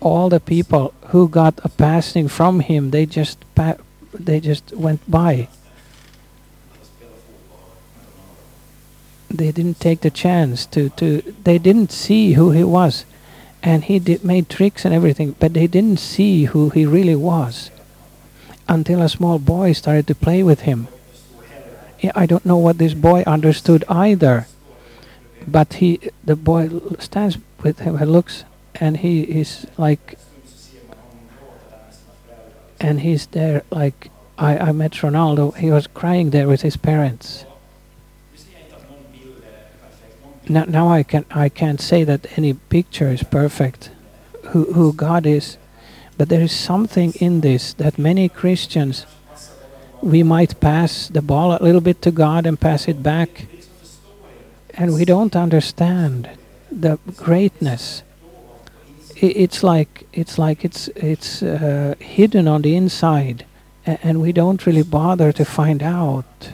all 0.00 0.28
the 0.28 0.40
people 0.40 0.92
who 1.08 1.28
got 1.28 1.58
a 1.64 1.68
passing 1.68 2.28
from 2.28 2.60
him 2.60 2.90
they 2.90 3.06
just 3.06 3.38
they 4.12 4.40
just 4.40 4.72
went 4.72 5.08
by. 5.10 5.48
They 9.28 9.52
didn't 9.52 9.80
take 9.80 10.00
the 10.00 10.10
chance 10.10 10.66
to 10.66 10.90
to 10.90 11.34
they 11.44 11.58
didn't 11.58 11.92
see 11.92 12.34
who 12.34 12.50
he 12.50 12.64
was. 12.64 13.04
And 13.62 13.84
he 13.84 13.98
did 13.98 14.24
made 14.24 14.48
tricks 14.48 14.84
and 14.84 14.94
everything 14.94 15.34
but 15.38 15.54
they 15.54 15.66
didn't 15.66 15.98
see 15.98 16.44
who 16.44 16.70
he 16.70 16.86
really 16.86 17.16
was 17.16 17.70
until 18.68 19.02
a 19.02 19.08
small 19.08 19.38
boy 19.38 19.72
started 19.72 20.06
to 20.06 20.14
play 20.14 20.42
with 20.42 20.60
him. 20.62 20.88
Yeah, 22.00 22.12
i 22.14 22.26
don't 22.26 22.44
know 22.44 22.58
what 22.58 22.78
this 22.78 22.94
boy 22.94 23.24
understood 23.26 23.82
either 23.88 24.46
but 25.48 25.80
he 25.80 25.98
the 26.22 26.36
boy 26.36 26.68
stands 26.98 27.38
with 27.62 27.80
him 27.80 27.96
and 27.96 28.12
looks 28.12 28.44
and 28.80 28.98
he 28.98 29.22
is 29.22 29.66
like 29.76 30.18
and 32.80 33.00
he's 33.00 33.26
there 33.28 33.62
like 33.70 34.10
I, 34.38 34.58
I 34.58 34.72
met 34.72 34.92
Ronaldo. 34.92 35.56
He 35.56 35.70
was 35.70 35.86
crying 35.86 36.30
there 36.30 36.46
with 36.46 36.60
his 36.60 36.76
parents. 36.76 37.46
Now, 40.48 40.64
now 40.64 40.88
I 40.88 41.02
can 41.02 41.24
I 41.30 41.48
can't 41.48 41.80
say 41.80 42.04
that 42.04 42.26
any 42.38 42.54
picture 42.54 43.08
is 43.08 43.22
perfect 43.22 43.90
who 44.50 44.72
who 44.72 44.92
God 44.92 45.26
is 45.26 45.58
but 46.16 46.28
there 46.28 46.40
is 46.40 46.52
something 46.52 47.12
in 47.20 47.40
this 47.40 47.74
that 47.74 47.98
many 47.98 48.28
Christians 48.28 49.06
we 50.00 50.22
might 50.22 50.60
pass 50.60 51.08
the 51.08 51.22
ball 51.22 51.56
a 51.56 51.62
little 51.62 51.80
bit 51.80 52.00
to 52.02 52.12
God 52.12 52.46
and 52.46 52.60
pass 52.60 52.86
it 52.86 53.02
back 53.02 53.46
and 54.74 54.94
we 54.94 55.04
don't 55.04 55.34
understand 55.34 56.28
the 56.70 56.98
greatness 57.16 58.04
it's 59.20 59.62
like 59.62 60.06
it's 60.12 60.38
like 60.38 60.64
it's 60.64 60.88
it's 60.88 61.42
uh, 61.42 61.94
hidden 61.98 62.46
on 62.48 62.62
the 62.62 62.76
inside 62.76 63.44
and 63.86 64.20
we 64.20 64.32
don't 64.32 64.66
really 64.66 64.82
bother 64.82 65.32
to 65.32 65.44
find 65.44 65.82
out. 65.82 66.52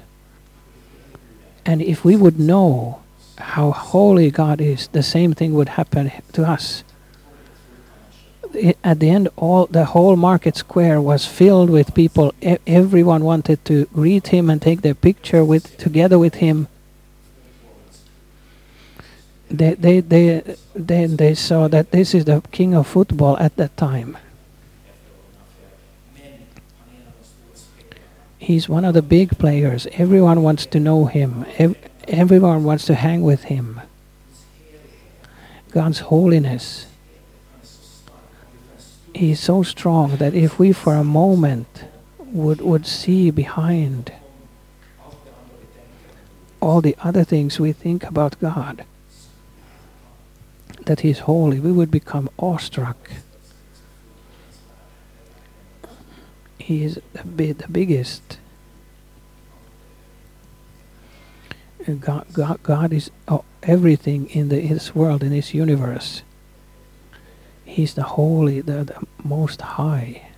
And 1.64 1.80
if 1.80 2.04
we 2.04 2.16
would 2.16 2.38
know 2.38 3.00
how 3.38 3.70
holy 3.72 4.30
God 4.30 4.60
is 4.60 4.88
the 4.88 5.02
same 5.02 5.32
thing 5.32 5.54
would 5.54 5.70
happen 5.70 6.12
to 6.32 6.44
us. 6.44 6.84
I- 8.54 8.74
at 8.84 9.00
the 9.00 9.08
end 9.08 9.28
all 9.36 9.66
the 9.66 9.86
whole 9.86 10.16
market 10.16 10.56
square 10.56 11.00
was 11.00 11.24
filled 11.26 11.70
with 11.70 11.94
people. 11.94 12.34
E- 12.42 12.58
everyone 12.66 13.24
wanted 13.24 13.64
to 13.64 13.86
greet 13.86 14.28
him 14.28 14.50
and 14.50 14.60
take 14.60 14.82
their 14.82 14.94
picture 14.94 15.44
with 15.44 15.76
together 15.78 16.18
with 16.18 16.34
him 16.34 16.68
they 19.52 19.74
they 19.74 20.00
they 20.00 20.56
then 20.74 21.16
they 21.16 21.34
saw 21.34 21.68
that 21.68 21.90
this 21.90 22.14
is 22.14 22.24
the 22.24 22.42
king 22.50 22.74
of 22.74 22.86
football 22.86 23.36
at 23.38 23.56
that 23.56 23.76
time. 23.76 24.16
He's 28.38 28.68
one 28.68 28.84
of 28.84 28.94
the 28.94 29.02
big 29.02 29.38
players. 29.38 29.86
Everyone 29.92 30.42
wants 30.42 30.66
to 30.66 30.80
know 30.80 31.04
him. 31.04 31.44
Ev- 31.58 31.76
everyone 32.08 32.64
wants 32.64 32.86
to 32.86 32.94
hang 32.94 33.22
with 33.22 33.44
him. 33.44 33.80
God's 35.70 36.00
holiness. 36.00 36.86
He 39.14 39.32
is 39.32 39.40
so 39.40 39.62
strong 39.62 40.16
that 40.16 40.34
if 40.34 40.58
we 40.58 40.72
for 40.72 40.94
a 40.94 41.04
moment 41.04 41.84
would 42.18 42.60
would 42.62 42.86
see 42.86 43.30
behind 43.30 44.12
all 46.60 46.80
the 46.80 46.96
other 47.02 47.24
things 47.24 47.60
we 47.60 47.72
think 47.72 48.02
about 48.04 48.40
God, 48.40 48.84
that 50.86 51.00
He's 51.00 51.20
holy, 51.20 51.60
we 51.60 51.72
would 51.72 51.90
become 51.90 52.28
awestruck. 52.38 53.10
He 56.58 56.84
is 56.84 57.00
the, 57.12 57.52
the 57.52 57.68
biggest. 57.68 58.38
God, 62.00 62.26
God, 62.32 62.62
God 62.62 62.92
is 62.92 63.10
uh, 63.26 63.38
everything 63.64 64.30
in 64.30 64.48
the, 64.48 64.66
this 64.68 64.94
world, 64.94 65.22
in 65.22 65.32
His 65.32 65.52
universe. 65.52 66.22
He's 67.64 67.94
the 67.94 68.02
holy, 68.02 68.60
the, 68.60 68.84
the 68.84 69.06
most 69.24 69.60
high. 69.62 70.28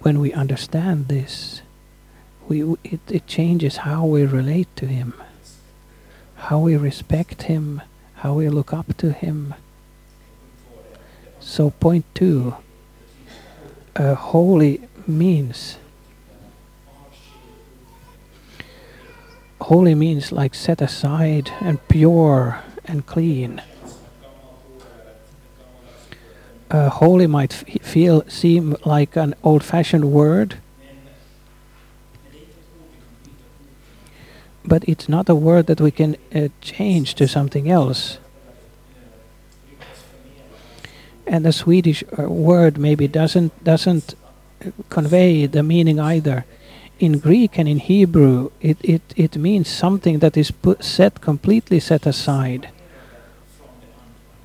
When 0.00 0.20
we 0.20 0.32
understand 0.32 1.08
this, 1.08 1.62
we 2.48 2.62
it, 2.84 3.00
it 3.08 3.26
changes 3.26 3.78
how 3.78 4.04
we 4.04 4.24
relate 4.24 4.74
to 4.76 4.86
him, 4.86 5.14
how 6.36 6.58
we 6.58 6.76
respect 6.76 7.42
him, 7.42 7.82
how 8.16 8.34
we 8.34 8.48
look 8.48 8.72
up 8.72 8.96
to 8.96 9.12
him. 9.12 9.54
So 11.40 11.70
point 11.70 12.04
two, 12.14 12.56
holy 13.96 14.80
means 15.06 15.78
holy 19.60 19.94
means 19.94 20.32
like 20.32 20.54
set 20.54 20.80
aside 20.80 21.50
and 21.60 21.86
pure 21.88 22.62
and 22.84 23.06
clean. 23.06 23.62
Uh, 26.70 26.88
holy 26.88 27.26
might 27.26 27.52
feel 27.52 28.24
seem 28.28 28.76
like 28.84 29.16
an 29.16 29.34
old-fashioned 29.42 30.04
word, 30.10 30.56
but 34.66 34.84
it's 34.88 35.08
not 35.08 35.28
a 35.28 35.34
word 35.34 35.66
that 35.66 35.80
we 35.80 35.90
can 35.90 36.16
uh, 36.34 36.48
change 36.60 37.14
to 37.14 37.28
something 37.28 37.70
else. 37.70 38.18
And 41.26 41.44
the 41.44 41.52
Swedish 41.52 42.04
uh, 42.18 42.22
word 42.22 42.78
maybe 42.78 43.08
doesn't 43.08 43.52
doesn't 43.64 44.14
uh, 44.64 44.70
convey 44.88 45.46
the 45.46 45.62
meaning 45.62 45.98
either. 45.98 46.44
In 46.98 47.18
Greek 47.18 47.58
and 47.58 47.68
in 47.68 47.78
Hebrew, 47.78 48.50
it, 48.60 48.78
it, 48.82 49.02
it 49.16 49.36
means 49.36 49.68
something 49.68 50.20
that 50.20 50.36
is 50.36 50.50
put, 50.50 50.82
set 50.82 51.20
completely 51.20 51.78
set 51.78 52.06
aside. 52.06 52.70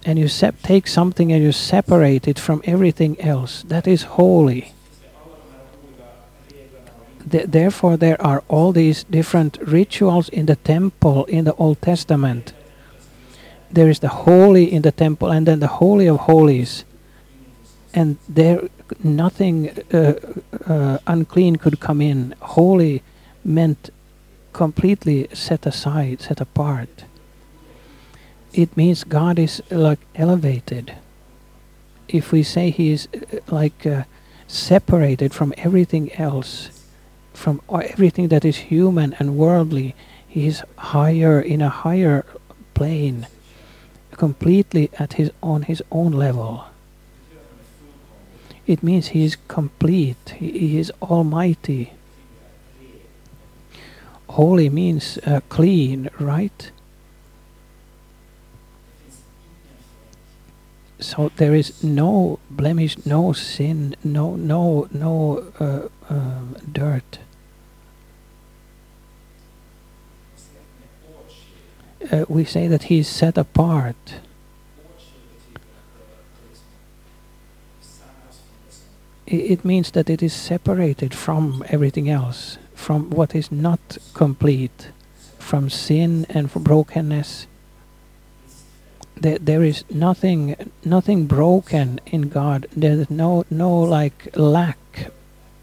And 0.03 0.19
you 0.19 0.27
take 0.63 0.87
something 0.87 1.31
and 1.31 1.41
you 1.41 1.51
separate 1.51 2.27
it 2.27 2.39
from 2.39 2.61
everything 2.65 3.21
else. 3.21 3.63
That 3.63 3.87
is 3.87 4.03
holy. 4.03 4.73
Th- 7.29 7.45
therefore, 7.47 7.97
there 7.97 8.21
are 8.21 8.43
all 8.47 8.71
these 8.71 9.03
different 9.03 9.57
rituals 9.61 10.29
in 10.29 10.45
the 10.45 10.55
temple 10.55 11.25
in 11.25 11.45
the 11.45 11.53
Old 11.55 11.81
Testament. 11.81 12.53
There 13.69 13.89
is 13.89 13.99
the 13.99 14.09
holy 14.09 14.71
in 14.71 14.81
the 14.81 14.91
temple, 14.91 15.29
and 15.31 15.45
then 15.45 15.59
the 15.59 15.67
holy 15.67 16.07
of 16.07 16.21
holies, 16.21 16.83
and 17.93 18.17
there 18.27 18.61
nothing 19.03 19.69
uh, 19.93 20.13
uh, 20.67 20.97
unclean 21.07 21.55
could 21.57 21.79
come 21.79 22.01
in. 22.01 22.35
Holy 22.41 23.01
meant 23.43 23.89
completely 24.53 25.27
set 25.33 25.65
aside, 25.65 26.21
set 26.21 26.41
apart. 26.41 27.05
It 28.53 28.75
means 28.75 29.03
God 29.05 29.39
is 29.39 29.61
like 29.69 29.99
elevated. 30.15 30.95
If 32.07 32.31
we 32.33 32.43
say 32.43 32.69
He 32.69 32.91
is 32.91 33.07
uh, 33.13 33.37
like 33.47 33.85
uh, 33.85 34.03
separated 34.47 35.33
from 35.33 35.53
everything 35.57 36.11
else, 36.13 36.80
from 37.33 37.61
everything 37.69 38.27
that 38.29 38.45
is 38.45 38.57
human 38.57 39.13
and 39.19 39.37
worldly, 39.37 39.95
He 40.27 40.47
is 40.47 40.63
higher 40.77 41.39
in 41.41 41.61
a 41.61 41.69
higher 41.69 42.25
plane, 42.73 43.27
completely 44.11 44.89
at 44.99 45.13
His 45.13 45.31
on 45.41 45.63
His 45.63 45.81
own 45.91 46.11
level. 46.11 46.65
It 48.67 48.83
means 48.83 49.07
He 49.07 49.25
is 49.25 49.37
complete. 49.47 50.35
He, 50.37 50.51
he 50.51 50.79
is 50.79 50.91
almighty. 51.01 51.93
Holy 54.29 54.69
means 54.69 55.17
uh, 55.25 55.41
clean, 55.49 56.09
right? 56.19 56.71
So 61.11 61.29
there 61.35 61.53
is 61.53 61.83
no 61.83 62.39
blemish, 62.49 62.95
no 63.05 63.33
sin, 63.33 63.97
no 64.01 64.37
no 64.37 64.87
no 64.91 65.43
uh, 65.59 65.89
um, 66.09 66.55
dirt. 66.71 67.19
Uh, 72.09 72.23
we 72.29 72.45
say 72.45 72.69
that 72.69 72.83
he 72.83 72.99
is 72.99 73.09
set 73.09 73.37
apart. 73.37 74.21
It 79.27 79.65
means 79.65 79.91
that 79.91 80.09
it 80.09 80.23
is 80.23 80.31
separated 80.31 81.13
from 81.13 81.65
everything 81.67 82.09
else, 82.09 82.57
from 82.73 83.09
what 83.09 83.35
is 83.35 83.51
not 83.51 83.97
complete, 84.13 84.91
from 85.39 85.69
sin 85.69 86.25
and 86.29 86.49
from 86.49 86.63
brokenness. 86.63 87.47
There, 89.21 89.37
there 89.37 89.63
is 89.63 89.85
nothing, 89.91 90.55
nothing 90.83 91.27
broken 91.27 92.01
in 92.07 92.23
God. 92.29 92.65
There 92.75 92.93
is 92.93 93.09
no, 93.11 93.45
no 93.51 93.79
like 93.79 94.35
lack, 94.35 95.11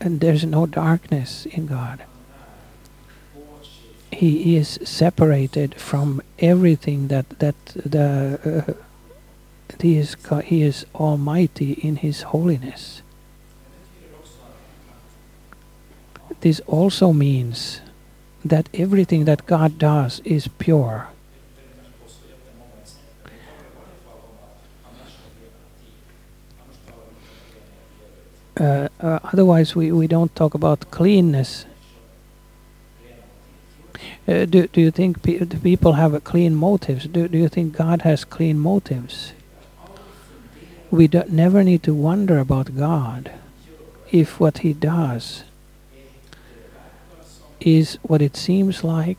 and 0.00 0.20
there's 0.20 0.44
no 0.44 0.64
darkness 0.64 1.44
in 1.44 1.66
God. 1.66 2.04
He 4.12 4.56
is 4.56 4.78
separated 4.84 5.74
from 5.74 6.22
everything 6.38 7.08
that 7.08 7.26
that 7.40 7.56
the 7.74 8.06
uh, 8.68 8.72
he 9.80 9.96
is 9.96 10.16
he 10.44 10.62
is 10.62 10.86
almighty 10.94 11.72
in 11.72 11.96
his 11.96 12.22
holiness. 12.22 13.02
This 16.40 16.60
also 16.66 17.12
means 17.12 17.80
that 18.44 18.68
everything 18.72 19.24
that 19.24 19.46
God 19.46 19.78
does 19.78 20.20
is 20.24 20.48
pure. 20.58 21.08
Uh, 28.58 28.88
uh, 29.00 29.20
otherwise, 29.22 29.76
we, 29.76 29.92
we 29.92 30.08
don't 30.08 30.34
talk 30.34 30.54
about 30.54 30.90
cleanness. 30.90 31.64
Uh, 34.26 34.44
do, 34.46 34.66
do 34.66 34.80
you 34.80 34.90
think 34.90 35.22
pe- 35.22 35.44
people 35.44 35.92
have 35.92 36.12
a 36.12 36.20
clean 36.20 36.54
motives? 36.54 37.06
Do, 37.06 37.28
do 37.28 37.38
you 37.38 37.48
think 37.48 37.76
God 37.76 38.02
has 38.02 38.24
clean 38.24 38.58
motives? 38.58 39.32
We 40.90 41.06
do, 41.06 41.22
never 41.28 41.62
need 41.62 41.84
to 41.84 41.94
wonder 41.94 42.38
about 42.38 42.76
God 42.76 43.30
if 44.10 44.40
what 44.40 44.58
He 44.58 44.72
does 44.72 45.44
is 47.60 47.98
what 48.02 48.22
it 48.22 48.36
seems 48.36 48.82
like 48.82 49.18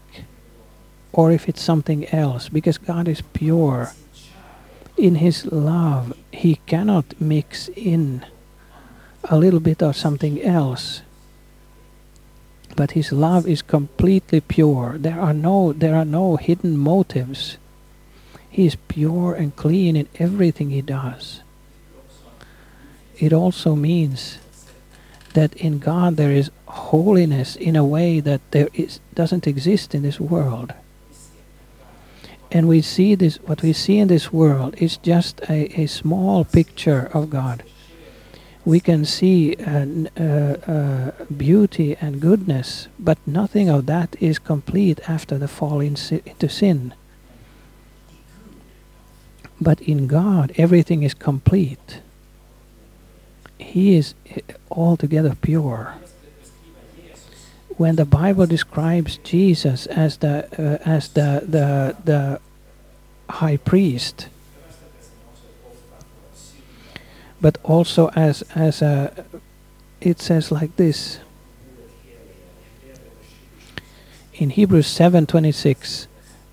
or 1.13 1.32
if 1.32 1.47
it's 1.47 1.62
something 1.62 2.08
else 2.10 2.49
because 2.49 2.78
God 2.78 3.08
is 3.08 3.21
pure. 3.21 3.93
In 4.97 5.15
His 5.15 5.45
love, 5.45 6.13
He 6.34 6.58
cannot 6.65 7.19
mix 7.21 7.69
in 7.69 8.25
a 9.29 9.37
little 9.37 9.59
bit 9.59 9.81
of 9.81 9.95
something 9.95 10.41
else. 10.41 11.01
But 12.75 12.91
His 12.91 13.11
love 13.11 13.47
is 13.47 13.61
completely 13.61 14.41
pure. 14.41 14.97
There 14.97 15.19
are 15.19 15.33
no 15.33 15.73
there 15.73 15.95
are 15.95 16.05
no 16.05 16.35
hidden 16.35 16.77
motives. 16.77 17.57
He 18.49 18.65
is 18.65 18.75
pure 18.87 19.33
and 19.35 19.55
clean 19.55 19.95
in 19.95 20.07
everything 20.15 20.71
He 20.71 20.81
does. 20.81 21.41
It 23.19 23.33
also 23.33 23.75
means 23.75 24.39
that 25.33 25.53
in 25.55 25.79
God 25.79 26.15
there 26.17 26.31
is 26.31 26.51
holiness 26.65 27.55
in 27.55 27.75
a 27.75 27.85
way 27.85 28.19
that 28.19 28.41
there 28.51 28.69
is 28.73 28.99
doesn't 29.13 29.47
exist 29.47 29.93
in 29.93 30.01
this 30.01 30.19
world. 30.19 30.73
And 32.51 32.67
we 32.67 32.81
see 32.81 33.13
this 33.13 33.37
what 33.37 33.61
we 33.61 33.73
see 33.73 33.99
in 33.99 34.07
this 34.07 34.33
world 34.33 34.75
is 34.77 34.97
just 34.97 35.41
a, 35.49 35.81
a 35.81 35.85
small 35.87 36.45
picture 36.45 37.11
of 37.13 37.29
God. 37.29 37.63
We 38.69 38.79
can 38.79 39.03
see 39.03 39.55
uh, 39.55 39.62
n- 39.67 40.10
uh, 40.15 40.21
uh, 40.21 41.25
beauty 41.34 41.97
and 41.99 42.21
goodness, 42.21 42.88
but 42.99 43.17
nothing 43.25 43.67
of 43.67 43.88
that 43.88 44.15
is 44.19 44.38
complete 44.38 44.99
after 45.10 45.39
the 45.39 45.47
fall 45.47 45.79
in 45.79 45.95
si- 45.95 46.21
into 46.23 46.47
sin. 46.49 46.93
But 49.60 49.82
in 49.82 50.05
God, 50.05 50.51
everything 50.55 51.01
is 51.01 51.15
complete. 51.15 52.01
He 53.58 53.95
is 53.95 54.13
uh, 54.38 54.41
altogether 54.69 55.34
pure. 55.34 55.95
When 57.77 57.95
the 57.95 58.05
Bible 58.05 58.45
describes 58.45 59.17
Jesus 59.23 59.88
as 59.88 60.17
the 60.17 60.45
uh, 60.63 60.77
as 60.88 61.10
the, 61.10 61.41
the 61.55 61.95
the 62.05 62.39
high 63.34 63.58
priest, 63.58 64.27
but 67.41 67.58
also 67.63 68.10
as 68.10 68.41
as 68.56 68.82
a 68.82 69.25
it 70.02 70.19
says 70.19 70.52
like 70.52 70.75
this. 70.75 71.19
In 74.34 74.52
Hebrews 74.52 74.88
7:26 74.88 76.08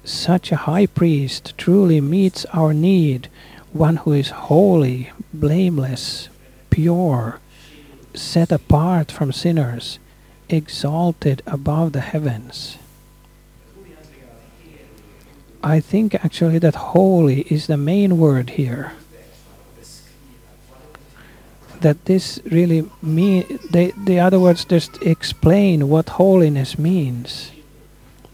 such 0.04 0.52
a 0.52 0.56
high 0.56 0.86
priest 0.86 1.54
truly 1.58 2.00
meets 2.00 2.44
our 2.46 2.72
need 2.72 3.28
one 3.72 3.96
who 3.96 4.12
is 4.12 4.30
holy 4.30 5.10
blameless 5.34 6.28
pure 6.70 7.40
set 8.14 8.52
apart 8.52 9.10
from 9.10 9.32
sinners 9.32 9.98
exalted 10.48 11.42
above 11.46 11.92
the 11.92 12.00
heavens. 12.00 12.78
I 15.62 15.80
think 15.80 16.14
actually 16.14 16.58
that 16.60 16.94
holy 16.94 17.40
is 17.50 17.66
the 17.66 17.76
main 17.76 18.18
word 18.18 18.50
here 18.50 18.92
that 21.80 22.04
this 22.06 22.40
really 22.44 22.88
mean 23.02 23.58
they 23.70 23.92
the 23.92 24.18
other 24.18 24.40
words 24.40 24.64
just 24.64 25.00
explain 25.02 25.88
what 25.88 26.10
holiness 26.10 26.78
means. 26.78 27.52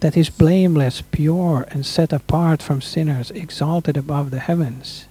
That 0.01 0.17
is 0.17 0.31
blameless 0.31 1.03
pure 1.03 1.65
and 1.71 1.87
set 1.87 2.13
apart 2.13 2.61
from 2.61 2.81
sinners 2.81 3.31
exalted 3.31 3.97
above 3.97 4.31
the 4.31 4.41
heavens. 4.41 5.07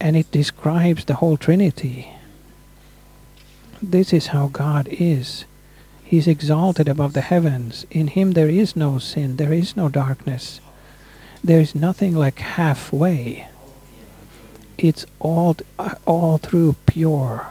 And 0.00 0.16
it 0.16 0.30
describes 0.30 1.04
the 1.04 1.16
whole 1.16 1.36
trinity. 1.36 2.10
This 3.82 4.12
is 4.12 4.28
how 4.28 4.48
god 4.48 4.88
is. 4.90 5.44
He 6.02 6.16
is 6.16 6.26
exalted 6.26 6.88
above 6.88 7.12
the 7.12 7.20
heavens. 7.20 7.84
In 7.90 8.06
him 8.08 8.32
there 8.32 8.48
is 8.48 8.74
no 8.74 8.98
sin 8.98 9.36
there 9.36 9.52
is 9.52 9.76
no 9.76 9.88
darkness. 9.88 10.60
There 11.44 11.60
is 11.60 11.74
nothing 11.74 12.16
like 12.16 12.38
halfway 12.38 13.48
it's 14.78 15.04
all 15.18 15.56
all 16.06 16.38
through 16.38 16.76
pure. 16.86 17.46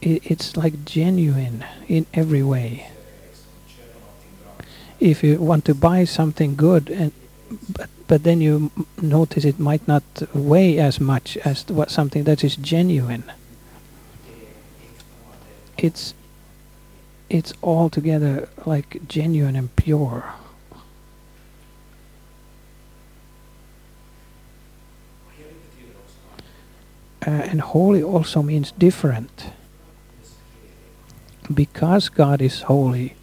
It, 0.00 0.30
it's 0.30 0.56
like 0.56 0.84
genuine 0.84 1.64
in 1.88 2.06
every 2.12 2.42
way. 2.42 2.90
If 4.98 5.22
you 5.22 5.40
want 5.40 5.64
to 5.66 5.74
buy 5.74 6.04
something 6.04 6.56
good 6.56 6.90
and 6.90 7.12
but 7.68 7.88
but 8.08 8.24
then 8.24 8.40
you 8.40 8.70
notice 9.00 9.44
it 9.44 9.58
might 9.58 9.86
not 9.88 10.02
weigh 10.34 10.78
as 10.78 11.00
much 11.00 11.36
as 11.38 11.64
what 11.68 11.90
something 11.90 12.24
that 12.24 12.44
is 12.44 12.56
genuine. 12.56 13.24
It's 15.78 16.14
it's 17.30 17.54
altogether 17.62 18.48
like 18.66 19.08
genuine 19.08 19.56
and 19.56 19.74
pure. 19.76 20.34
Uh, 27.26 27.30
and 27.30 27.60
holy 27.60 28.02
also 28.02 28.42
means 28.42 28.72
different. 28.72 29.52
Because 31.52 32.08
God 32.08 32.42
is 32.42 32.62
holy, 32.62 33.14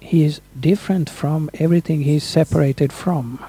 He 0.00 0.24
is 0.24 0.40
different 0.58 1.10
from 1.10 1.50
everything 1.54 2.02
He 2.02 2.16
is 2.16 2.24
separated 2.24 2.92
from. 2.92 3.44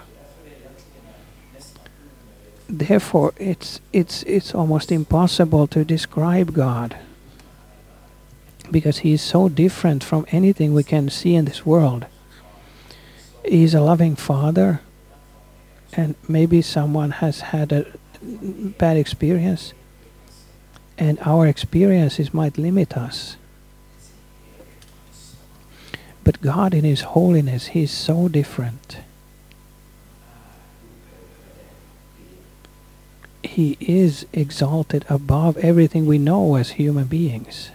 Therefore, 2.70 3.34
it's 3.38 3.80
it's 3.94 4.24
it's 4.24 4.54
almost 4.54 4.92
impossible 4.92 5.68
to 5.68 5.86
describe 5.86 6.54
God 6.54 6.98
because 8.70 9.00
He 9.00 9.14
is 9.14 9.22
so 9.22 9.48
different 9.48 10.04
from 10.04 10.26
anything 10.32 10.74
we 10.74 10.84
can 10.84 11.10
see 11.10 11.36
in 11.36 11.46
this 11.46 11.66
world. 11.66 12.06
He 13.46 13.64
is 13.64 13.74
a 13.74 13.80
loving 13.80 14.18
Father, 14.18 14.82
and 15.94 16.16
maybe 16.28 16.62
someone 16.62 17.12
has 17.12 17.40
had 17.40 17.72
a 17.72 17.86
bad 18.22 18.98
experience 18.98 19.74
and 20.98 21.20
our 21.22 21.48
experiences 21.48 22.34
might 22.34 22.58
limit 22.58 22.98
us. 22.98 23.38
But 26.24 26.42
God 26.42 26.74
in 26.74 26.84
His 26.84 27.02
holiness, 27.02 27.68
He 27.68 27.84
is 27.84 27.92
so 27.92 28.28
different. 28.28 28.98
He 33.44 33.78
is 33.80 34.26
exalted 34.34 35.06
above 35.10 35.58
everything 35.58 36.06
we 36.06 36.18
know 36.18 36.56
as 36.56 36.72
human 36.72 37.06
beings. 37.06 37.72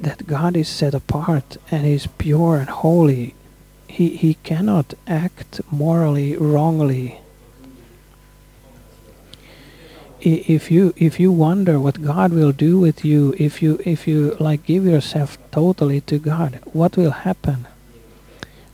That 0.00 0.26
God 0.26 0.56
is 0.56 0.68
set 0.68 0.94
apart 0.94 1.58
and 1.70 1.86
is 1.86 2.06
pure 2.06 2.56
and 2.56 2.68
holy. 2.68 3.34
He, 3.86 4.16
he 4.16 4.34
cannot 4.42 4.94
act 5.06 5.60
morally 5.70 6.36
wrongly 6.36 7.20
if 10.20 10.70
you 10.70 10.92
if 10.96 11.18
you 11.18 11.32
wonder 11.32 11.78
what 11.80 12.02
God 12.02 12.32
will 12.32 12.52
do 12.52 12.78
with 12.78 13.04
you 13.04 13.34
if 13.38 13.62
you 13.62 13.80
if 13.84 14.06
you 14.06 14.36
like 14.38 14.64
give 14.64 14.84
yourself 14.84 15.38
totally 15.50 16.00
to 16.02 16.18
God 16.18 16.60
what 16.72 16.96
will 16.96 17.10
happen? 17.10 17.66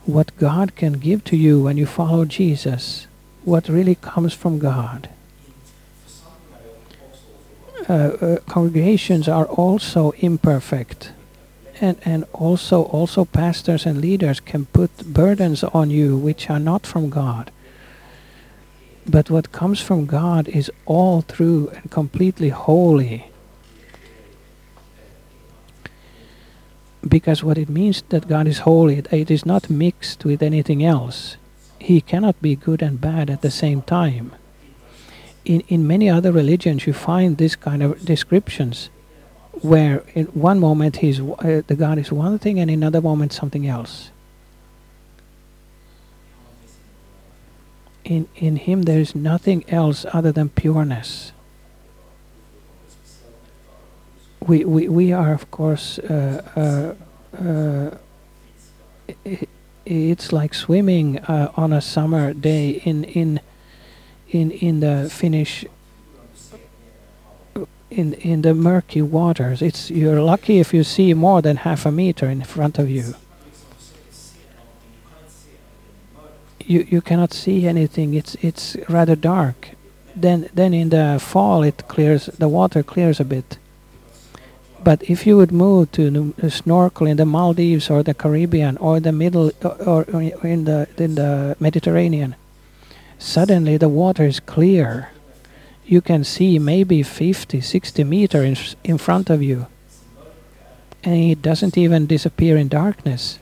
What 0.05 0.37
God 0.37 0.75
can 0.75 0.93
give 0.93 1.23
to 1.25 1.37
you 1.37 1.61
when 1.61 1.77
you 1.77 1.85
follow 1.85 2.25
Jesus 2.25 3.07
what 3.43 3.69
really 3.69 3.95
comes 3.95 4.33
from 4.33 4.59
God? 4.59 5.09
Uh, 7.89 7.93
uh, 7.93 8.37
congregations 8.47 9.29
are 9.29 9.45
also 9.45 10.11
imperfect. 10.17 11.11
And 11.79 11.97
and 12.03 12.25
also 12.33 12.83
also 12.83 13.23
pastors 13.23 13.85
and 13.85 14.01
leaders 14.01 14.39
can 14.39 14.65
put 14.65 15.13
burdens 15.13 15.63
on 15.63 15.91
you 15.91 16.17
which 16.17 16.49
are 16.49 16.59
not 16.59 16.87
from 16.87 17.09
God 17.09 17.51
but 19.07 19.29
what 19.29 19.51
comes 19.51 19.79
from 19.79 20.05
God 20.05 20.47
is 20.49 20.69
all 20.85 21.21
true 21.21 21.69
and 21.73 21.89
completely 21.89 22.49
holy. 22.49 23.31
Because 27.07 27.43
what 27.43 27.57
it 27.57 27.69
means 27.69 28.03
that 28.09 28.27
God 28.27 28.47
is 28.47 28.59
holy, 28.59 28.97
it 29.11 29.31
is 29.31 29.45
not 29.45 29.69
mixed 29.69 30.25
with 30.25 30.43
anything 30.43 30.83
else. 30.83 31.37
He 31.79 32.01
cannot 32.01 32.41
be 32.41 32.55
good 32.55 32.81
and 32.81 32.99
bad 32.99 33.29
at 33.29 33.41
the 33.41 33.51
same 33.51 33.81
time. 33.81 34.35
In, 35.45 35.61
in 35.69 35.87
many 35.87 36.09
other 36.09 36.33
religions, 36.33 36.85
you 36.85 36.91
find 36.91 37.37
this 37.37 37.55
kind 37.55 37.81
of 37.81 38.03
descriptions 38.03 38.89
where 39.61 40.03
in 40.13 40.25
one 40.27 40.59
moment 40.59 40.97
he's, 40.97 41.21
uh, 41.21 41.61
the 41.65 41.75
God 41.75 41.97
is 41.97 42.11
one 42.11 42.39
thing 42.39 42.59
and 42.59 42.69
in 42.69 42.83
another 42.83 43.01
moment 43.01 43.31
something 43.31 43.65
else. 43.65 44.09
In, 48.07 48.27
in 48.35 48.55
him 48.55 48.83
there 48.83 48.99
is 48.99 49.15
nothing 49.15 49.63
else 49.69 50.05
other 50.13 50.31
than 50.31 50.49
pureness. 50.49 51.31
We, 54.39 54.63
we, 54.63 54.87
we 54.87 55.11
are, 55.11 55.33
of 55.33 55.51
course, 55.51 55.99
uh, 55.99 56.95
uh, 57.35 57.43
uh, 57.43 57.97
it, 59.25 59.49
it's 59.85 60.31
like 60.31 60.53
swimming 60.53 61.19
uh, 61.19 61.51
on 61.55 61.73
a 61.73 61.81
summer 61.81 62.33
day 62.33 62.81
in, 62.85 63.03
in, 63.03 63.41
in, 64.29 64.51
in 64.51 64.79
the 64.79 65.09
Finnish 65.09 65.65
in 67.89 68.13
in 68.15 68.41
the 68.41 68.53
murky 68.53 69.01
waters. 69.01 69.61
It's 69.61 69.89
you're 69.89 70.21
lucky 70.21 70.59
if 70.59 70.73
you 70.73 70.83
see 70.83 71.13
more 71.13 71.41
than 71.41 71.57
half 71.57 71.85
a 71.85 71.91
meter 71.91 72.29
in 72.29 72.43
front 72.43 72.77
of 72.77 72.89
you. 72.89 73.15
You 76.67 76.85
you 76.89 77.01
cannot 77.01 77.33
see 77.33 77.65
anything. 77.65 78.13
It's 78.13 78.35
it's 78.41 78.75
rather 78.89 79.15
dark. 79.15 79.69
Then 80.15 80.49
then 80.53 80.73
in 80.73 80.89
the 80.89 81.19
fall 81.19 81.63
it 81.63 81.87
clears. 81.87 82.25
The 82.25 82.49
water 82.49 82.83
clears 82.83 83.19
a 83.19 83.25
bit. 83.25 83.57
But 84.83 85.03
if 85.03 85.25
you 85.25 85.37
would 85.37 85.51
move 85.51 85.91
to 85.93 86.33
snorkel 86.49 87.07
in 87.07 87.17
the 87.17 87.25
Maldives 87.25 87.89
or 87.89 88.03
the 88.03 88.13
Caribbean 88.13 88.77
or 88.77 88.99
the 88.99 89.11
middle 89.11 89.51
uh, 89.63 89.69
or, 89.69 90.05
or 90.13 90.21
in 90.21 90.65
the 90.65 90.87
in 90.97 91.15
the 91.15 91.55
Mediterranean, 91.59 92.35
suddenly 93.17 93.77
the 93.77 93.89
water 93.89 94.25
is 94.25 94.39
clear. 94.39 95.09
You 95.85 96.01
can 96.01 96.25
see 96.25 96.59
maybe 96.59 97.01
50, 97.01 97.61
60 97.61 98.03
meters 98.03 98.75
in, 98.83 98.91
in 98.91 98.97
front 98.97 99.29
of 99.29 99.41
you. 99.41 99.67
And 101.01 101.15
it 101.15 101.41
doesn't 101.41 101.77
even 101.77 102.07
disappear 102.07 102.57
in 102.57 102.67
darkness. 102.67 103.39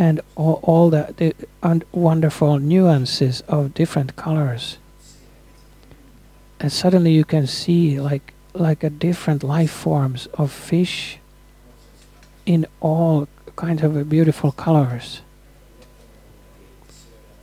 And 0.00 0.18
all, 0.34 0.60
all 0.62 0.88
the, 0.88 1.14
the 1.18 1.84
wonderful 1.92 2.58
nuances 2.58 3.42
of 3.42 3.74
different 3.74 4.16
colors. 4.16 4.78
And 6.58 6.72
suddenly 6.72 7.12
you 7.12 7.24
can 7.24 7.46
see 7.46 8.00
like 8.00 8.32
like 8.54 8.82
a 8.82 8.90
different 8.90 9.44
life 9.44 9.70
forms 9.70 10.26
of 10.34 10.50
fish 10.50 11.18
in 12.46 12.66
all 12.80 13.28
kinds 13.54 13.82
of 13.82 14.08
beautiful 14.08 14.50
colors. 14.50 15.20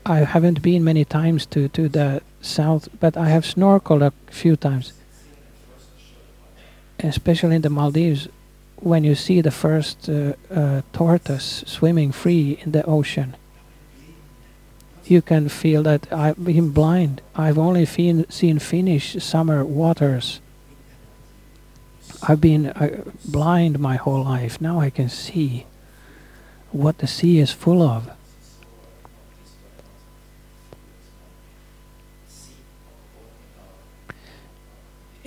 I 0.06 0.20
haven't 0.20 0.62
been 0.62 0.84
many 0.84 1.06
times 1.06 1.46
to, 1.48 1.70
to 1.70 1.88
the 1.88 2.22
south, 2.42 2.90
but 3.00 3.16
I 3.16 3.30
have 3.30 3.44
snorkeled 3.44 4.02
a 4.02 4.14
few 4.32 4.56
times, 4.58 4.94
especially 7.00 7.56
in 7.56 7.62
the 7.62 7.70
Maldives 7.70 8.28
when 8.78 9.04
you 9.04 9.16
see 9.16 9.42
the 9.42 9.52
first 9.52 10.10
uh, 10.10 10.34
uh, 10.52 10.82
tortoise 10.94 11.64
swimming 11.66 12.12
free 12.12 12.60
in 12.64 12.72
the 12.72 12.86
ocean. 12.86 13.36
you 15.10 15.22
can 15.22 15.48
feel 15.50 15.84
that 15.84 16.12
I've 16.12 16.44
been 16.44 16.72
blind. 16.72 17.22
I've 17.36 17.58
only 17.58 17.86
seen, 17.86 18.30
seen 18.30 18.60
Finnish 18.60 19.24
summer 19.24 19.64
waters. 19.64 20.42
I've 22.28 22.42
been 22.42 22.68
uh, 22.68 23.04
blind 23.24 23.80
my 23.80 23.96
whole 23.96 24.24
life. 24.24 24.60
Now 24.60 24.80
I 24.80 24.90
can 24.90 25.10
see 25.10 25.66
what 26.72 26.98
the 26.98 27.08
sea 27.08 27.40
is 27.40 27.52
full 27.52 27.82
of. 27.82 28.10